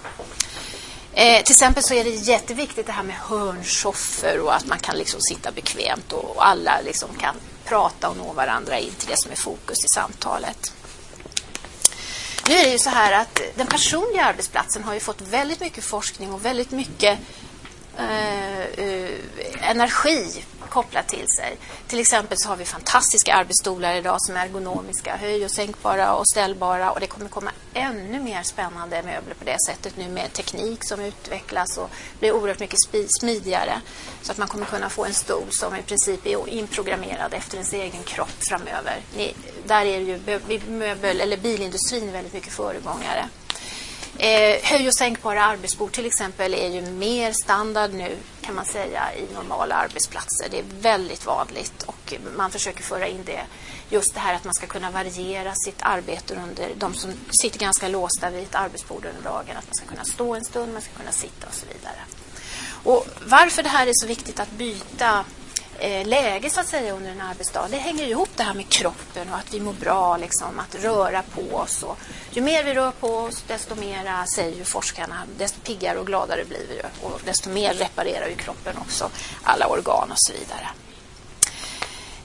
Eh, 1.13 1.43
till 1.43 1.53
exempel 1.53 1.83
så 1.83 1.95
är 1.95 2.05
det 2.05 2.11
jätteviktigt 2.11 2.87
det 2.87 2.93
här 2.93 3.03
med 3.03 3.17
hörnsoffer 3.17 4.41
och 4.41 4.55
att 4.55 4.67
man 4.67 4.79
kan 4.79 4.97
liksom 4.97 5.21
sitta 5.21 5.53
bekvämt 5.53 6.13
och 6.13 6.47
alla 6.47 6.81
liksom 6.85 7.09
kan 7.21 7.35
prata 7.65 8.09
och 8.09 8.17
nå 8.17 8.33
varandra 8.33 8.79
in 8.79 8.95
till 8.99 9.09
det 9.09 9.19
som 9.19 9.31
är 9.33 9.37
fokus 9.37 9.85
i 9.85 9.89
samtalet. 9.95 10.73
Nu 12.49 12.55
är 12.55 12.65
det 12.65 12.73
ju 12.73 12.79
så 12.79 12.91
här 12.91 13.13
att 13.13 13.41
den 13.55 13.67
personliga 13.67 14.25
arbetsplatsen 14.25 14.85
har 14.85 14.95
ju 14.95 15.01
fått 15.01 15.21
väldigt 15.21 15.61
mycket 15.61 15.85
forskning 15.85 16.33
och 16.33 16.45
väldigt 16.45 16.71
mycket 16.71 17.19
eh, 17.99 18.61
eh 18.61 19.11
energi 19.63 20.45
kopplat 20.75 21.09
till 21.09 21.27
sig. 21.29 21.57
Till 21.87 21.99
exempel 21.99 22.39
så 22.39 22.49
har 22.49 22.57
vi 22.57 22.65
fantastiska 22.65 23.35
arbetsstolar 23.35 23.95
idag 23.95 24.17
som 24.19 24.37
är 24.37 24.45
ergonomiska, 24.45 25.17
höj 25.17 25.45
och 25.45 25.51
sänkbara 25.51 26.15
och 26.15 26.29
ställbara 26.29 26.91
och 26.91 27.01
det 27.01 27.07
kommer 27.07 27.29
komma 27.29 27.51
ännu 27.75 28.21
mer 28.21 28.43
spännande 28.43 29.03
möbler 29.03 29.35
på 29.35 29.45
det 29.45 29.57
sättet 29.67 29.97
nu 29.97 30.09
med 30.09 30.33
teknik 30.33 30.85
som 30.85 31.01
utvecklas 31.01 31.79
och 31.79 31.91
blir 32.19 32.33
oerhört 32.33 32.61
mycket 32.61 32.79
smidigare. 33.21 33.81
Så 34.23 34.33
att 34.33 34.39
man 34.39 34.49
kommer 34.49 34.67
kunna 34.67 34.89
få 34.89 35.05
en 35.05 35.15
stol 35.15 35.49
som 35.51 35.77
i 35.77 35.83
princip 35.83 36.27
är 36.27 36.49
inprogrammerad 36.49 37.35
efter 37.35 37.55
ens 37.55 37.73
egen 37.73 38.03
kropp 38.03 38.43
framöver. 38.49 38.97
Ni, 39.17 39.35
där 39.67 39.87
är 39.87 40.01
ju 40.01 40.21
möbel 40.69 41.21
eller 41.21 41.37
bilindustrin 41.37 42.13
väldigt 42.13 42.33
mycket 42.33 42.53
föregångare. 42.53 43.29
Eh, 44.19 44.63
höj 44.63 44.89
och 44.89 44.95
sänkbara 44.95 45.45
arbetsbord 45.45 45.93
till 45.93 46.07
exempel 46.07 46.55
är 46.55 46.69
ju 46.69 46.81
mer 46.81 47.33
standard 47.33 47.93
nu 47.93 48.17
kan 48.41 48.55
man 48.55 48.65
säga 48.65 49.15
i 49.15 49.35
normala 49.35 49.75
arbetsplatser. 49.75 50.49
Det 50.51 50.59
är 50.59 50.65
väldigt 50.81 51.27
vanligt 51.27 51.83
och 51.83 52.15
man 52.37 52.51
försöker 52.51 52.83
föra 52.83 53.09
in 53.09 53.21
det 53.25 53.41
just 53.89 54.15
det 54.15 54.21
här 54.21 54.35
att 54.35 54.45
man 54.45 54.55
ska 54.55 54.67
kunna 54.67 54.91
variera 54.91 55.55
sitt 55.55 55.83
arbete 55.83 56.35
under 56.45 56.69
de 56.77 56.95
som 56.95 57.11
sitter 57.31 57.59
ganska 57.59 57.89
låsta 57.89 58.31
vid 58.31 58.43
ett 58.43 58.55
arbetsbord 58.55 59.05
under 59.05 59.31
dagen. 59.31 59.57
Att 59.57 59.67
man 59.67 59.75
ska 59.75 59.87
kunna 59.87 60.05
stå 60.05 60.35
en 60.35 60.45
stund, 60.45 60.73
man 60.73 60.83
ska 60.83 60.93
kunna 60.93 61.13
sitta 61.13 61.47
och 61.47 61.55
så 61.55 61.67
vidare. 61.67 62.01
Och 62.85 63.07
varför 63.27 63.63
det 63.63 63.69
här 63.69 63.87
är 63.87 63.93
så 63.95 64.07
viktigt 64.07 64.41
att 64.41 64.51
byta 64.51 65.25
Eh, 65.79 66.07
läge 66.07 66.51
så 66.51 66.61
att 66.61 66.67
säga 66.67 66.93
under 66.93 67.11
en 67.11 67.21
arbetsdag. 67.21 67.69
Det 67.71 67.77
hänger 67.77 68.05
ihop 68.05 68.29
det 68.37 68.43
här 68.43 68.55
med 68.55 68.69
kroppen 68.69 69.29
och 69.31 69.39
att 69.39 69.55
vi 69.55 69.61
mår 69.61 69.73
bra, 69.73 70.17
liksom, 70.17 70.59
att 70.59 70.75
röra 70.75 71.23
på 71.23 71.57
oss. 71.57 71.83
Och 71.83 71.99
ju 72.31 72.43
mer 72.43 72.65
vi 72.65 72.75
rör 72.75 72.91
på 72.91 73.17
oss, 73.17 73.45
desto 73.47 73.75
mer, 73.75 74.07
eh, 74.07 74.25
säger 74.25 74.57
ju 74.57 74.65
forskarna, 74.65 75.23
desto 75.39 75.61
piggare 75.61 75.99
och 75.99 76.07
gladare 76.07 76.45
blir 76.45 76.67
vi. 76.69 76.81
Och 77.03 77.21
desto 77.25 77.51
mer 77.51 77.75
reparerar 77.75 78.29
ju 78.29 78.35
kroppen 78.35 78.77
också 78.79 79.11
alla 79.43 79.67
organ 79.67 80.11
och 80.11 80.19
så 80.19 80.33
vidare. 80.33 80.69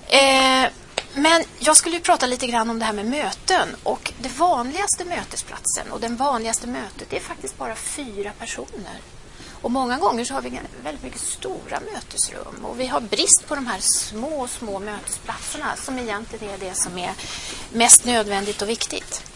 Eh, 0.08 0.72
men 1.14 1.44
jag 1.60 1.78
skulle 1.78 2.00
prata 2.00 2.26
lite 2.26 2.48
grann 2.48 2.70
om 2.70 2.80
det 2.80 2.86
här 2.86 2.94
med 2.94 3.06
möten. 3.06 3.76
Och 3.84 4.14
det 4.20 4.30
vanligaste 4.30 5.06
mötesplatsen 5.06 5.92
och 5.92 6.00
den 6.00 6.16
vanligaste 6.16 6.68
mötet 6.68 7.14
är 7.14 7.20
faktiskt 7.20 7.58
bara 7.58 7.76
fyra 7.76 8.32
personer. 8.40 9.00
Och 9.62 9.72
många 9.72 9.98
gånger 9.98 10.24
så 10.24 10.34
har 10.34 10.42
vi 10.42 10.60
väldigt 10.84 11.04
mycket 11.04 11.22
stora 11.22 11.80
mötesrum 11.94 12.66
och 12.66 12.80
vi 12.80 12.88
har 12.88 13.02
brist 13.02 13.48
på 13.48 13.56
de 13.56 13.68
här 13.68 13.80
små, 13.80 14.48
små 14.48 14.80
mötesplatserna 14.80 15.76
som 15.76 16.00
egentligen 16.00 16.54
är 16.54 16.58
det 16.58 16.76
som 16.76 16.98
är 16.98 17.12
mest 17.74 18.06
nödvändigt 18.06 18.62
och 18.62 18.70
viktigt. 18.70 19.29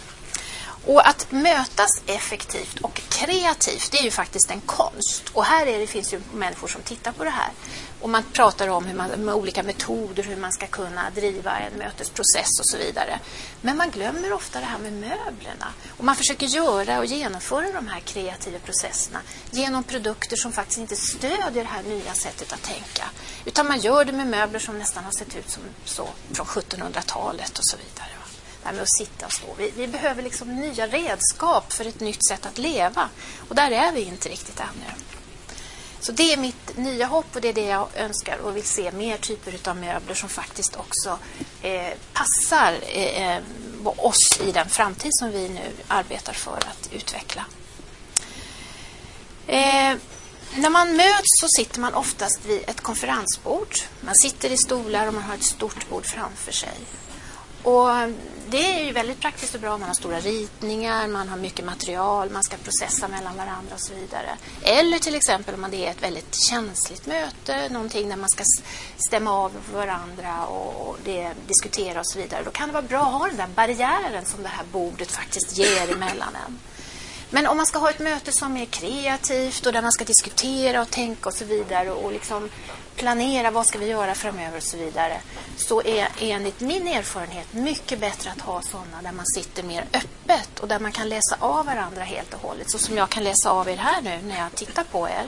Och 0.86 1.08
att 1.08 1.32
mötas 1.32 2.02
effektivt 2.06 2.80
och 2.80 3.02
kreativt, 3.10 3.92
det 3.92 3.98
är 3.98 4.04
ju 4.04 4.12
faktiskt 4.12 4.52
en 4.52 4.62
konst. 4.62 5.24
Och 5.34 5.46
här 5.46 5.66
är 5.66 5.80
det, 5.80 5.88
finns 5.88 6.14
ju 6.14 6.22
människor 6.34 6.68
som 6.68 6.82
tittar 6.82 7.12
på 7.12 7.24
det 7.24 7.30
här. 7.30 7.52
Och 8.02 8.10
man 8.10 8.24
pratar 8.34 8.68
om 8.68 8.86
hur 8.86 8.96
man, 8.96 9.10
med 9.10 9.36
olika 9.36 9.64
metoder 9.64 10.24
hur 10.24 10.36
man 10.36 10.52
ska 10.52 10.68
kunna 10.68 11.10
driva 11.10 11.60
en 11.60 11.78
mötesprocess 11.78 12.60
och 12.60 12.66
så 12.66 12.78
vidare. 12.78 13.20
Men 13.62 13.78
man 13.78 13.90
glömmer 13.90 14.34
ofta 14.34 14.60
det 14.60 14.66
här 14.66 14.78
med 14.78 14.94
möblerna. 14.94 15.74
Och 15.98 16.04
man 16.04 16.16
försöker 16.16 16.46
göra 16.46 17.00
och 17.00 17.06
genomföra 17.06 17.72
de 17.72 17.88
här 17.88 18.00
kreativa 18.00 18.60
processerna 18.60 19.20
genom 19.52 19.84
produkter 19.84 20.36
som 20.36 20.52
faktiskt 20.52 20.80
inte 20.80 20.96
stödjer 20.96 21.64
det 21.64 21.70
här 21.70 21.84
nya 21.84 22.14
sättet 22.14 22.54
att 22.54 22.62
tänka. 22.62 23.10
Utan 23.46 23.68
man 23.68 23.80
gör 23.80 24.06
det 24.06 24.12
med 24.12 24.28
möbler 24.28 24.60
som 24.60 24.80
nästan 24.80 25.04
har 25.04 25.12
sett 25.12 25.36
ut 25.36 25.50
som 25.50 25.64
så 25.86 26.10
från 26.34 26.46
1700-talet 26.46 27.60
och 27.60 27.66
så 27.66 27.78
vidare 27.78 28.23
det 28.64 28.70
här 28.70 28.76
med 28.76 28.84
att 28.84 28.98
sitta 28.98 29.26
och 29.26 29.34
stå. 29.34 29.48
Vi, 29.58 29.72
vi, 29.78 29.88
behöver 29.88 30.24
liksom 30.24 30.56
nya 30.56 30.88
redskap 30.88 31.74
för 31.74 31.86
ett 31.86 32.00
nytt 32.00 32.28
sätt 32.28 32.46
att 32.46 32.58
leva. 32.58 33.10
Och 33.50 33.56
där 33.56 33.72
är 33.72 33.92
vi 33.92 34.02
inte 34.02 34.30
riktigt 34.30 34.60
ännu. 34.60 35.02
Så 36.00 36.12
det 36.12 36.34
är 36.34 36.38
mitt 36.38 36.78
nya 36.78 37.06
hopp 37.06 37.36
och 37.36 37.42
det 37.42 37.50
är 37.50 37.54
det 37.54 37.66
jag 37.66 37.88
önskar 37.96 38.38
och 38.38 38.56
vill 38.56 38.64
se 38.64 38.92
mer 38.92 39.18
typer 39.18 39.70
av 39.70 39.78
möbler 39.78 40.16
som 40.16 40.30
faktiskt 40.30 40.76
också 40.76 41.20
eh, 41.62 41.94
passar 42.14 42.78
eh, 42.82 43.36
eh, 43.36 43.44
oss 43.86 44.40
i 44.48 44.52
den 44.52 44.70
framtid 44.70 45.12
som 45.14 45.32
vi 45.32 45.50
nu 45.50 45.72
arbetar 45.88 46.34
för 46.34 46.58
att 46.58 46.90
utveckla. 46.92 47.46
Eh, 49.48 49.96
när 50.56 50.70
man 50.70 50.96
möts 50.96 51.40
så 51.42 51.48
sitter 51.48 51.80
man 51.80 51.94
oftast 51.94 52.46
vid 52.46 52.64
ett 52.68 52.82
konferensbord. 52.82 53.78
Man 54.02 54.16
sitter 54.16 54.52
i 54.52 54.58
stolar 54.58 55.08
och 55.08 55.14
man 55.14 55.24
har 55.24 55.36
ett 55.36 55.44
stort 55.44 55.90
bord 55.90 56.06
framför 56.06 56.52
sig. 56.52 56.80
Och 57.64 57.90
det 58.50 58.80
är 58.80 58.86
ju 58.86 58.92
väldigt 58.92 59.20
praktiskt 59.20 59.56
och 59.56 59.62
bra. 59.62 59.78
Man 59.78 59.88
har 59.88 59.96
stora 59.96 60.20
ritningar, 60.20 61.08
man 61.08 61.30
har 61.30 61.38
mycket 61.38 61.66
material, 61.66 62.30
man 62.30 62.44
ska 62.44 62.58
processa 62.58 63.08
mellan 63.08 63.38
varandra 63.38 63.74
och 63.74 63.82
så 63.82 63.94
vidare. 63.94 64.38
Eller 64.62 65.00
till 65.00 65.16
exempel 65.16 65.56
om 65.56 65.68
det 65.72 65.86
är 65.86 65.92
ett 65.92 66.04
väldigt 66.04 66.36
känsligt 66.50 67.06
möte, 67.06 67.70
någonting 67.70 68.10
där 68.10 68.16
man 68.16 68.30
ska 68.30 68.44
stämma 68.98 69.32
av 69.32 69.52
varandra 69.74 70.46
och 70.46 70.98
det, 71.06 71.34
diskutera 71.48 72.00
och 72.00 72.08
så 72.08 72.20
vidare. 72.20 72.44
Då 72.44 72.52
kan 72.52 72.68
det 72.68 72.74
vara 72.74 72.84
bra 72.84 73.02
att 73.02 73.14
ha 73.14 73.28
den 73.28 73.38
där 73.38 73.50
barriären 73.56 74.26
som 74.26 74.44
det 74.44 74.50
här 74.50 74.66
bordet 74.72 75.12
faktiskt 75.12 75.58
ger 75.58 75.92
emellan 75.92 76.36
en. 76.48 76.60
Men 77.30 77.48
om 77.48 77.58
man 77.58 77.66
ska 77.66 77.80
ha 77.80 77.90
ett 77.90 78.00
möte 78.00 78.32
som 78.32 78.58
är 78.58 78.66
kreativt 78.66 79.66
och 79.66 79.74
där 79.74 79.82
man 79.82 79.92
ska 79.92 80.04
diskutera 80.04 80.82
och 80.82 80.90
tänka 80.90 81.30
och 81.30 81.36
så 81.36 81.46
vidare 81.46 81.92
och 81.92 82.12
liksom 82.12 82.50
planera 82.96 83.52
vad 83.52 83.68
ska 83.68 83.80
vi 83.80 83.88
göra 83.88 84.16
framöver 84.16 84.58
och 84.58 84.64
så 84.64 84.78
vidare 84.78 85.22
så 85.58 85.82
är 85.82 86.08
enligt 86.20 86.60
min 86.60 86.88
erfarenhet 86.88 87.54
mycket 87.54 88.00
bättre 88.00 88.32
att 88.32 88.42
ha 88.42 88.62
sådana 88.62 89.02
där 89.02 89.12
man 89.12 89.26
sitter 89.26 89.64
mer 89.64 89.86
öppet 89.94 90.60
och 90.60 90.68
där 90.68 90.80
man 90.80 90.92
kan 90.92 91.10
läsa 91.10 91.36
av 91.40 91.66
varandra 91.66 92.04
helt 92.04 92.34
och 92.34 92.42
hållet 92.42 92.72
så 92.72 92.78
som 92.78 92.98
jag 92.98 93.10
kan 93.10 93.24
läsa 93.24 93.50
av 93.50 93.70
er 93.70 93.78
här 93.78 94.02
nu 94.02 94.20
när 94.28 94.40
jag 94.40 94.56
tittar 94.56 94.84
på 94.84 95.10
er. 95.10 95.26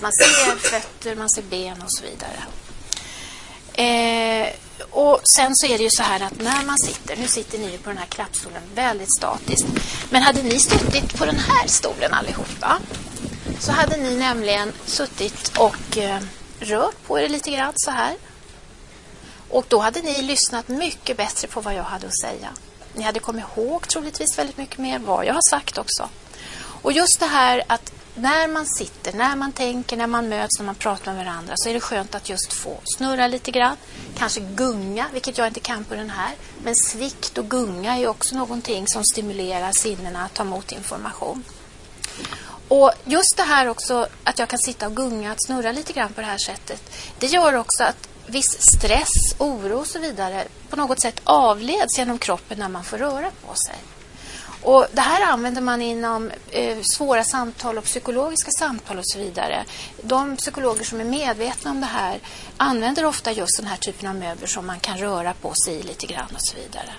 Man 0.00 0.12
ser 0.12 0.56
fötter, 0.56 1.16
man 1.16 1.30
ser 1.30 1.42
ben 1.42 1.82
och 1.82 1.92
så 1.92 2.02
vidare. 2.02 2.42
Eh, 3.78 4.48
och 4.90 5.20
sen 5.24 5.56
så 5.56 5.66
är 5.66 5.78
det 5.78 5.84
ju 5.84 5.90
så 5.90 6.02
här 6.02 6.20
att 6.20 6.40
när 6.40 6.64
man 6.66 6.78
sitter, 6.78 7.16
nu 7.16 7.28
sitter 7.28 7.58
ni 7.58 7.78
på 7.78 7.90
den 7.90 7.98
här 7.98 8.06
klappstolen 8.06 8.62
väldigt 8.74 9.16
statiskt. 9.16 9.66
Men 10.10 10.22
hade 10.22 10.42
ni 10.42 10.58
suttit 10.58 11.18
på 11.18 11.26
den 11.26 11.38
här 11.38 11.66
stolen 11.66 12.14
allihopa 12.14 12.78
så 13.60 13.72
hade 13.72 13.96
ni 13.96 14.16
nämligen 14.16 14.72
suttit 14.86 15.52
och 15.58 15.98
eh, 15.98 16.20
rört 16.60 17.06
på 17.06 17.20
er 17.20 17.28
lite 17.28 17.50
grann 17.50 17.72
så 17.76 17.90
här. 17.90 18.16
Och 19.50 19.64
då 19.68 19.78
hade 19.78 20.02
ni 20.02 20.22
lyssnat 20.22 20.68
mycket 20.68 21.16
bättre 21.16 21.48
på 21.48 21.60
vad 21.60 21.74
jag 21.74 21.82
hade 21.82 22.06
att 22.06 22.20
säga. 22.20 22.48
Ni 22.94 23.02
hade 23.02 23.20
kommit 23.20 23.44
ihåg 23.56 23.88
troligtvis 23.88 24.38
väldigt 24.38 24.56
mycket 24.56 24.78
mer 24.78 24.98
vad 24.98 25.24
jag 25.24 25.34
har 25.34 25.50
sagt 25.50 25.78
också. 25.78 26.08
Och 26.82 26.92
just 26.92 27.20
det 27.20 27.26
här 27.26 27.62
att 27.66 27.92
när 28.14 28.48
man 28.48 28.66
sitter, 28.66 29.12
när 29.12 29.36
man 29.36 29.52
tänker, 29.52 29.96
när 29.96 30.06
man 30.06 30.28
möts, 30.28 30.58
när 30.58 30.66
man 30.66 30.74
pratar 30.74 31.14
med 31.14 31.24
varandra 31.24 31.52
så 31.56 31.68
är 31.68 31.74
det 31.74 31.80
skönt 31.80 32.14
att 32.14 32.28
just 32.28 32.52
få 32.52 32.80
snurra 32.84 33.26
lite 33.26 33.50
grann. 33.50 33.76
Kanske 34.16 34.40
gunga, 34.40 35.06
vilket 35.12 35.38
jag 35.38 35.46
inte 35.46 35.60
kan 35.60 35.84
på 35.84 35.94
den 35.94 36.10
här. 36.10 36.34
Men 36.62 36.74
svikt 36.76 37.38
och 37.38 37.50
gunga 37.50 37.98
är 37.98 38.08
också 38.08 38.36
någonting 38.36 38.88
som 38.88 39.04
stimulerar 39.04 39.72
sinnena 39.72 40.24
att 40.24 40.34
ta 40.34 40.42
emot 40.42 40.72
information. 40.72 41.44
Och 42.68 42.92
just 43.04 43.36
det 43.36 43.42
här 43.42 43.68
också 43.68 44.06
att 44.24 44.38
jag 44.38 44.48
kan 44.48 44.58
sitta 44.58 44.86
och 44.86 44.96
gunga, 44.96 45.32
att 45.32 45.44
snurra 45.46 45.72
lite 45.72 45.92
grann 45.92 46.12
på 46.12 46.20
det 46.20 46.26
här 46.26 46.38
sättet. 46.38 46.82
Det 47.18 47.26
gör 47.26 47.54
också 47.54 47.84
att 47.84 48.08
viss 48.26 48.58
stress, 48.76 49.34
oro 49.38 49.78
och 49.78 49.86
så 49.86 49.98
vidare 49.98 50.44
på 50.70 50.76
något 50.76 51.00
sätt 51.00 51.20
avleds 51.24 51.98
genom 51.98 52.18
kroppen 52.18 52.58
när 52.58 52.68
man 52.68 52.84
får 52.84 52.98
röra 52.98 53.30
på 53.46 53.54
sig. 53.54 53.76
Och 54.62 54.86
Det 54.92 55.00
här 55.00 55.32
använder 55.32 55.60
man 55.60 55.82
inom 55.82 56.30
eh, 56.50 56.78
svåra 56.82 57.24
samtal 57.24 57.78
och 57.78 57.84
psykologiska 57.84 58.50
samtal 58.50 58.98
och 58.98 59.08
så 59.08 59.18
vidare. 59.18 59.64
De 60.02 60.36
psykologer 60.36 60.84
som 60.84 61.00
är 61.00 61.04
medvetna 61.04 61.70
om 61.70 61.80
det 61.80 61.86
här 61.86 62.18
använder 62.56 63.04
ofta 63.04 63.32
just 63.32 63.56
den 63.56 63.66
här 63.66 63.76
typen 63.76 64.08
av 64.08 64.14
möbler 64.14 64.46
som 64.46 64.66
man 64.66 64.80
kan 64.80 64.98
röra 64.98 65.34
på 65.34 65.54
sig 65.64 65.74
i 65.74 65.82
lite 65.82 66.06
grann 66.06 66.28
och 66.34 66.42
så 66.42 66.56
vidare. 66.56 66.92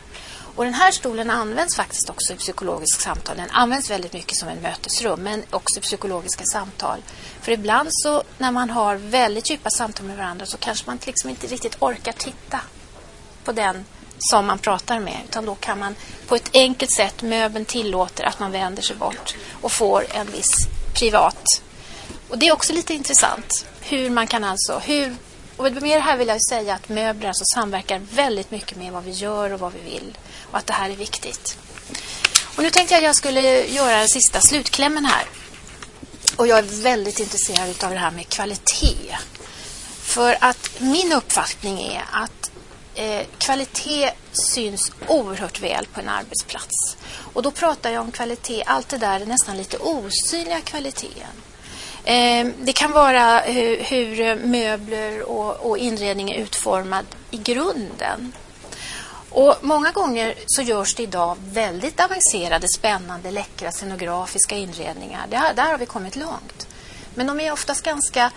Och 0.60 0.66
den 0.66 0.74
här 0.74 0.92
stolen 0.92 1.30
används 1.30 1.76
faktiskt 1.76 2.10
också 2.10 2.34
i 2.34 2.36
psykologiska 2.36 3.02
samtal. 3.02 3.38
Den 3.38 3.50
används 3.50 3.90
väldigt 3.90 4.14
mycket 4.14 4.38
som 4.38 4.50
en 4.50 4.62
mötesrum 4.62 5.20
men 5.20 5.44
också 5.50 5.80
i 5.80 5.82
psykologiska 5.82 6.44
samtal. 6.46 7.00
För 7.42 7.52
ibland 7.52 7.90
så 7.92 8.24
när 8.38 8.52
man 8.52 8.70
har 8.70 8.96
väldigt 8.96 9.50
djupa 9.50 9.70
samtal 9.70 10.06
med 10.06 10.18
varandra 10.18 10.46
så 10.46 10.58
kanske 10.58 10.88
man 10.88 11.00
liksom 11.06 11.30
inte 11.30 11.48
riktigt 11.48 11.76
orkar 11.80 12.12
titta 12.12 12.60
på 13.44 13.52
den 13.52 13.86
som 14.20 14.46
man 14.46 14.60
pratar 14.60 15.00
med. 15.00 15.18
Utan 15.30 15.46
då 15.46 15.56
kan 15.56 15.80
man 15.80 15.96
på 16.28 16.36
ett 16.36 16.50
enkelt 16.54 16.92
sätt, 16.92 17.22
möbeln 17.22 17.66
tillåter 17.66 18.24
att 18.24 18.40
man 18.40 18.52
vänder 18.52 18.82
sig 18.82 18.96
bort 18.96 19.36
och 19.62 19.72
får 19.72 20.06
en 20.14 20.32
viss 20.32 20.68
privat. 21.00 21.62
Och 22.30 22.38
det 22.38 22.48
är 22.48 22.54
också 22.54 22.74
lite 22.74 22.94
intressant. 22.94 23.66
Hur 23.82 24.10
man 24.10 24.28
kan 24.28 24.44
alltså, 24.44 24.80
hur 24.80 25.16
och 25.60 25.72
med 25.72 25.82
det 25.82 26.00
här 26.00 26.18
vill 26.18 26.28
jag 26.28 26.46
säga 26.50 26.74
att 26.74 26.90
möbler 26.90 27.28
alltså 27.28 27.44
samverkar 27.46 28.02
väldigt 28.12 28.52
mycket 28.52 28.78
med 28.78 28.92
vad 28.92 29.04
vi 29.04 29.12
gör 29.12 29.54
och 29.54 29.60
vad 29.60 29.74
vi 29.74 29.92
vill. 29.92 30.18
Och 30.52 30.58
att 30.58 30.68
det 30.68 30.74
här 30.74 30.90
är 30.90 30.96
viktigt. 30.96 31.58
Och 32.56 32.64
nu 32.64 32.70
tänkte 32.70 32.94
jag 32.94 33.00
att 33.00 33.06
jag 33.06 33.16
skulle 33.16 33.66
göra 33.68 33.98
den 33.98 34.08
sista 34.08 34.42
slutklämmen 34.42 35.06
här. 35.06 35.24
Och 36.36 36.48
jag 36.48 36.58
är 36.58 36.84
väldigt 36.84 37.20
intresserad 37.20 37.84
av 37.84 37.92
det 37.92 37.98
här 37.98 38.12
med 38.12 38.30
kvalitet. 38.30 39.18
För 40.02 40.38
att 40.42 40.70
min 40.80 41.14
uppfattning 41.14 41.80
är 41.80 42.04
att 42.12 42.52
eh, 42.96 43.26
kvalitet 43.38 44.12
syns 44.32 44.92
oerhört 45.08 45.62
väl 45.62 45.86
på 45.94 46.00
en 46.00 46.10
arbetsplats. 46.10 46.98
Och 47.34 47.42
då 47.42 47.52
pratar 47.52 47.92
jag 47.92 48.02
om 48.02 48.12
kvalitet, 48.12 48.64
allt 48.66 48.90
det 48.90 48.98
där 48.98 49.20
är 49.20 49.26
nästan 49.26 49.58
lite 49.58 49.78
osynliga 49.78 50.62
kvaliteten. 50.62 51.34
Eh, 52.04 52.48
det 52.60 52.74
kan 52.74 52.92
vara 52.92 53.40
hur, 53.40 53.84
hur 53.84 54.36
möbler 54.36 55.24
och, 55.24 55.70
och, 55.70 55.78
inredning 55.78 56.32
är 56.32 56.36
utformad 56.36 57.06
i 57.32 57.38
grunden. 57.38 58.34
Och 59.30 59.56
Många 59.62 59.92
gånger 59.92 60.36
så 60.48 60.62
görs 60.62 60.96
det 60.96 61.04
idag 61.04 61.38
väldigt 61.42 62.00
avancerade, 62.00 62.68
spännande, 62.68 63.32
läckra 63.32 63.72
scenografiska 63.72 64.56
inredningar. 64.56 65.28
Där, 65.30 65.54
där 65.54 65.72
har 65.72 65.78
vi 65.78 65.86
kommit 65.86 66.16
långt. 66.16 66.68
Men 67.16 67.28
de 67.28 67.40
är 67.40 67.52
oftast 67.52 67.84
ganska 67.84 68.32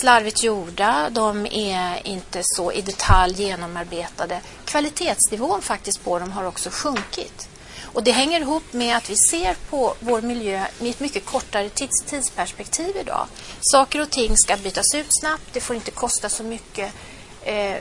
slarvigt 0.00 0.42
gjorda. 0.42 1.10
De 1.10 1.46
är 1.46 2.06
inte 2.06 2.40
så 2.44 2.72
i 2.72 2.82
detalj 2.82 3.42
genomarbetade. 3.42 4.40
Kvalitetsnivån 4.64 5.62
faktiskt 5.62 6.04
på 6.04 6.18
dem 6.18 6.32
har 6.32 6.44
också 6.44 6.70
sjunkit. 6.70 7.48
Och 7.92 8.02
Det 8.02 8.10
hänger 8.10 8.40
ihop 8.40 8.72
med 8.72 8.96
att 8.96 9.10
vi 9.10 9.16
ser 9.30 9.56
på 9.70 9.94
vår 10.00 10.20
miljö 10.20 10.64
med 10.78 10.90
ett 10.90 11.00
mycket 11.00 11.24
kortare 11.26 11.68
tids 11.68 12.04
tidsperspektiv 12.06 12.96
idag. 12.96 13.26
Saker 13.60 14.02
och 14.02 14.10
ting 14.10 14.36
ska 14.36 14.56
bytas 14.56 14.94
ut 14.94 15.06
snabbt, 15.20 15.44
det 15.52 15.60
får 15.60 15.76
inte 15.76 15.90
kosta 15.90 16.28
så 16.28 16.42
mycket. 16.42 16.92
Eh, 17.42 17.76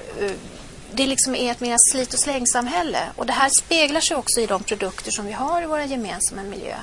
det 0.92 1.08
liksom 1.08 1.36
är 1.36 1.52
ett 1.52 1.60
mer 1.60 1.78
slit 1.92 2.14
och 2.14 2.20
slängsamhälle. 2.20 3.00
Och 3.16 3.26
det 3.26 3.34
här 3.34 3.50
speglar 3.50 4.02
sig 4.02 4.18
också 4.18 4.42
i 4.42 4.46
de 4.46 4.64
produkter 4.64 5.12
som 5.12 5.26
vi 5.26 5.32
har 5.34 5.62
i 5.62 5.66
vår 5.66 5.82
gemensamma 5.82 6.44
miljö. 6.44 6.76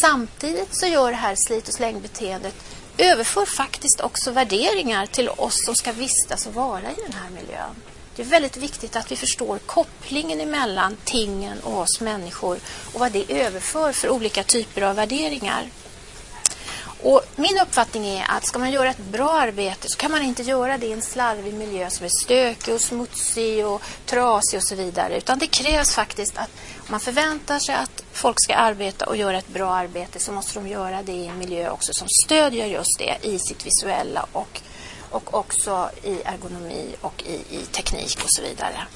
Samtidigt 0.00 0.74
så 0.74 0.86
gör 0.86 1.10
det 1.10 1.16
här 1.16 1.34
slit 1.36 1.68
och 1.68 1.74
slängbeteendet 1.74 2.54
överför 2.98 3.46
faktiskt 3.46 4.00
också 4.00 4.30
värderingar 4.30 5.06
till 5.06 5.28
oss 5.28 5.64
som 5.64 5.74
ska 5.74 5.92
vistas 5.92 6.46
och 6.46 6.54
vara 6.54 6.80
i 6.80 7.02
den 7.06 7.12
här 7.12 7.30
miljön. 7.30 7.74
Det 8.16 8.22
är 8.22 8.26
väldigt 8.26 8.56
viktigt 8.56 8.96
att 8.96 9.12
vi 9.12 9.16
förstår 9.16 9.58
kopplingen 9.58 10.50
mellan 10.50 10.96
tingen 11.04 11.60
och 11.60 11.78
oss 11.78 12.00
människor 12.00 12.58
och 12.92 13.00
vad 13.00 13.12
det 13.12 13.24
överför 13.28 13.92
för 13.92 14.08
olika 14.08 14.42
typer 14.42 14.82
av 14.82 14.96
värderingar. 14.96 15.68
Och 17.02 17.22
min 17.36 17.58
uppfattning 17.62 18.06
är 18.06 18.26
att 18.28 18.46
ska 18.46 18.58
man 18.58 18.70
göra 18.70 18.90
ett 18.90 18.98
bra 18.98 19.30
arbete 19.30 19.88
så 19.88 19.96
kan 19.96 20.10
man 20.10 20.22
inte 20.22 20.42
göra 20.42 20.78
det 20.78 20.86
i 20.86 20.92
en 20.92 21.02
slarvig 21.02 21.54
miljö 21.54 21.90
som 21.90 22.06
är 22.06 22.10
stökig 22.24 22.74
och 22.74 22.80
smutsig 22.80 23.66
och 23.66 23.82
trasig 24.06 24.58
och 24.58 24.64
så 24.64 24.74
vidare. 24.74 25.16
Utan 25.16 25.38
det 25.38 25.46
krävs 25.46 25.94
faktiskt 25.94 26.38
att 26.38 26.50
om 26.76 26.86
man 26.90 27.00
förväntar 27.00 27.58
sig 27.58 27.74
att 27.74 28.02
folk 28.12 28.36
ska 28.38 28.54
arbeta 28.54 29.06
och 29.06 29.16
göra 29.16 29.38
ett 29.38 29.48
bra 29.48 29.70
arbete 29.70 30.20
så 30.20 30.32
måste 30.32 30.58
de 30.58 30.68
göra 30.68 31.02
det 31.02 31.12
i 31.12 31.26
en 31.26 31.38
miljö 31.38 31.70
också 31.70 31.92
som 31.94 32.08
stödjer 32.24 32.66
just 32.66 32.98
det 32.98 33.16
i 33.22 33.38
sitt 33.38 33.66
visuella 33.66 34.26
och 34.32 34.60
och 35.12 35.34
också 35.34 35.90
i 36.02 36.22
ergonomi 36.24 36.94
och 37.00 37.24
i, 37.26 37.56
i 37.56 37.66
teknik 37.70 38.18
och 38.24 38.30
så 38.30 38.42
vidare. 38.42 38.86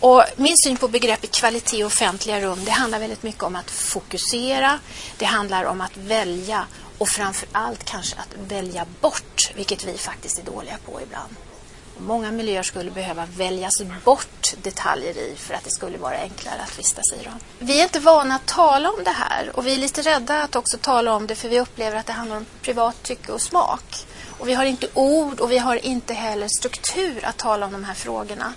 Och 0.00 0.24
min 0.36 0.56
syn 0.56 0.76
på 0.76 0.88
begreppet 0.88 1.30
kvalitet 1.30 1.76
i 1.76 1.84
offentliga 1.84 2.40
rum, 2.40 2.64
det 2.64 2.70
handlar 2.70 2.98
väldigt 2.98 3.22
mycket 3.22 3.42
om 3.42 3.56
att 3.56 3.70
fokusera, 3.70 4.78
det 5.18 5.24
handlar 5.24 5.64
om 5.64 5.80
att 5.80 5.96
välja 5.96 6.66
och 7.04 7.08
framför 7.08 7.48
allt 7.52 7.84
kanske 7.84 8.16
att 8.16 8.50
välja 8.50 8.86
bort, 9.00 9.50
vilket 9.54 9.84
vi 9.84 9.98
faktiskt 9.98 10.38
är 10.38 10.42
dåliga 10.42 10.78
på 10.86 11.00
ibland. 11.02 11.34
Många 11.98 12.30
miljöer 12.30 12.62
skulle 12.62 12.90
behöva 12.90 13.26
väljas 13.26 13.82
bort 14.04 14.54
detaljer 14.62 15.18
i 15.18 15.34
för 15.36 15.54
att 15.54 15.64
det 15.64 15.70
skulle 15.70 15.98
vara 15.98 16.18
enklare 16.18 16.60
att 16.62 16.78
vistas 16.78 17.04
i 17.20 17.24
dem. 17.24 17.32
Vi 17.58 17.78
är 17.78 17.82
inte 17.82 18.00
vana 18.00 18.34
att 18.34 18.46
tala 18.46 18.90
om 18.90 19.04
det 19.04 19.10
här 19.10 19.56
och 19.56 19.66
vi 19.66 19.74
är 19.74 19.78
lite 19.78 20.02
rädda 20.02 20.42
att 20.42 20.56
också 20.56 20.78
tala 20.78 21.14
om 21.14 21.26
det 21.26 21.34
för 21.34 21.48
vi 21.48 21.60
upplever 21.60 21.96
att 21.96 22.06
det 22.06 22.12
handlar 22.12 22.36
om 22.36 22.46
privat 22.62 23.02
tycke 23.02 23.32
och 23.32 23.42
smak. 23.42 24.06
Och 24.38 24.48
vi 24.48 24.54
har 24.54 24.64
inte 24.64 24.88
ord 24.94 25.40
och 25.40 25.50
vi 25.50 25.58
har 25.58 25.76
inte 25.86 26.14
heller 26.14 26.48
struktur 26.48 27.24
att 27.24 27.36
tala 27.36 27.66
om 27.66 27.72
de 27.72 27.84
här 27.84 27.94
frågorna. 27.94 28.52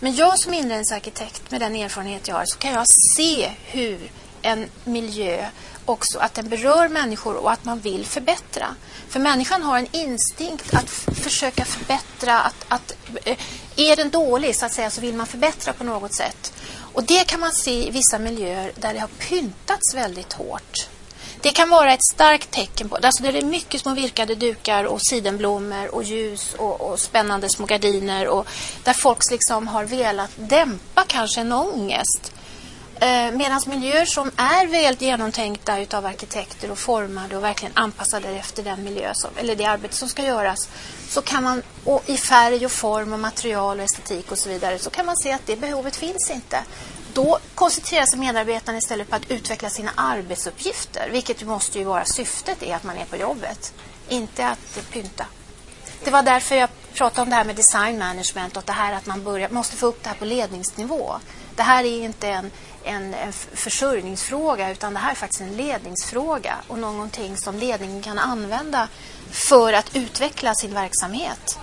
Men 0.00 0.14
jag 0.14 0.38
som 0.38 0.54
inredningsarkitekt 0.54 1.50
med 1.50 1.60
den 1.60 1.76
erfarenhet 1.76 2.28
jag 2.28 2.34
har 2.34 2.44
så 2.46 2.58
kan 2.58 2.72
jag 2.72 2.86
se 3.16 3.50
hur 3.64 4.10
en 4.42 4.68
miljö 4.84 5.46
också 5.84 6.18
att 6.18 6.34
den 6.34 6.48
berör 6.48 6.88
människor 6.88 7.36
och 7.36 7.52
att 7.52 7.64
man 7.64 7.80
vill 7.80 8.06
förbättra. 8.06 8.74
För 9.08 9.20
människan 9.20 9.62
har 9.62 9.78
en 9.78 9.86
instinkt 9.92 10.74
att 10.74 10.90
försöka 11.22 11.64
förbättra. 11.64 12.40
Att, 12.40 12.64
att, 12.68 12.92
eh, 13.24 13.38
är 13.76 13.96
den 13.96 14.10
dålig 14.10 14.56
så 14.56 14.66
att 14.66 14.72
säga 14.72 14.90
så 14.90 15.00
vill 15.00 15.14
man 15.14 15.26
förbättra 15.26 15.72
på 15.72 15.84
något 15.84 16.14
sätt. 16.14 16.52
Och 16.92 17.04
det 17.04 17.24
kan 17.24 17.40
man 17.40 17.52
se 17.52 17.88
i 17.88 17.90
vissa 17.90 18.18
miljöer 18.18 18.72
där 18.76 18.94
det 18.94 19.00
har 19.00 19.08
pyntats 19.08 19.94
väldigt 19.94 20.32
hårt. 20.32 20.88
Det 21.40 21.50
kan 21.50 21.70
vara 21.70 21.92
ett 21.92 22.04
starkt 22.12 22.50
tecken 22.50 22.88
på 22.88 22.96
alltså 22.96 23.22
där 23.22 23.32
det 23.32 23.38
är 23.38 23.44
mycket 23.44 23.80
små 23.80 23.94
virkade 23.94 24.34
dukar 24.34 24.84
och 24.84 25.02
sidenblommor 25.02 25.94
och 25.94 26.02
ljus 26.02 26.54
och, 26.54 26.80
och 26.80 27.00
spännande 27.00 27.48
små 27.48 27.66
gardiner 27.66 28.28
och 28.28 28.46
där 28.84 28.92
folk 28.92 29.30
liksom 29.30 29.68
har 29.68 29.84
velat 29.84 30.30
dämpa 30.36 31.04
kanske 31.08 31.40
en 31.40 31.52
ångest. 31.52 32.32
Eh, 33.02 33.32
Medan 33.32 33.60
miljöer 33.66 34.04
som 34.04 34.30
är 34.36 34.66
väl 34.66 34.96
genomtänkta 34.98 35.80
utav 35.80 36.06
arkitekter 36.06 36.70
och 36.70 36.78
formade 36.78 37.36
och 37.36 37.44
verkligen 37.44 37.72
anpassade 37.76 38.28
efter 38.28 38.62
den 38.62 38.84
miljö 38.84 39.10
som, 39.14 39.30
eller 39.36 39.56
det 39.56 39.64
arbete 39.64 39.94
som 39.94 40.08
ska 40.08 40.24
göras 40.24 40.68
så 41.08 41.22
kan 41.22 41.42
man 41.42 41.62
och 41.84 42.02
i 42.06 42.16
färg 42.16 42.64
och 42.64 42.72
form 42.72 43.12
och 43.12 43.18
material 43.18 43.78
och 43.78 43.84
estetik 43.84 44.32
och 44.32 44.38
så 44.38 44.48
vidare 44.48 44.78
så 44.78 44.90
kan 44.90 45.06
man 45.06 45.16
se 45.16 45.32
att 45.32 45.46
det 45.46 45.56
behovet 45.56 45.96
finns 45.96 46.30
inte. 46.30 46.58
Då 47.14 47.38
koncentrerar 47.54 48.06
sig 48.06 48.18
medarbetarna 48.18 48.78
istället 48.78 49.10
på 49.10 49.16
att 49.16 49.30
utveckla 49.30 49.70
sina 49.70 49.90
arbetsuppgifter 49.94 51.08
vilket 51.10 51.42
måste 51.42 51.78
ju 51.78 51.84
vara 51.84 52.04
syftet 52.04 52.62
är 52.62 52.76
att 52.76 52.84
man 52.84 52.96
är 52.96 53.04
på 53.04 53.16
jobbet, 53.16 53.74
inte 54.08 54.46
att 54.46 54.90
pynta. 54.92 55.26
Det 56.04 56.10
var 56.10 56.22
därför 56.22 56.54
jag 56.54 56.68
pratade 56.94 57.22
om 57.22 57.30
det 57.30 57.36
här 57.36 57.44
med 57.44 57.56
design 57.56 57.98
management 57.98 58.56
och 58.56 58.62
det 58.66 58.72
här 58.72 58.92
att 58.94 59.06
man 59.06 59.24
börjar, 59.24 59.48
måste 59.48 59.76
få 59.76 59.86
upp 59.86 60.02
det 60.02 60.08
här 60.08 60.16
på 60.16 60.24
ledningsnivå. 60.24 61.14
Det 61.56 61.62
här 61.62 61.84
är 61.84 62.04
inte 62.04 62.28
en, 62.28 62.50
en, 62.84 63.14
en 63.14 63.32
försörjningsfråga 63.32 64.70
utan 64.70 64.94
det 64.94 65.00
här 65.00 65.10
är 65.10 65.14
faktiskt 65.14 65.40
en 65.40 65.56
ledningsfråga 65.56 66.56
och 66.68 66.78
någonting 66.78 67.36
som 67.36 67.58
ledningen 67.58 68.02
kan 68.02 68.18
använda 68.18 68.88
för 69.30 69.72
att 69.72 69.96
utveckla 69.96 70.54
sin 70.54 70.74
verksamhet. 70.74 71.58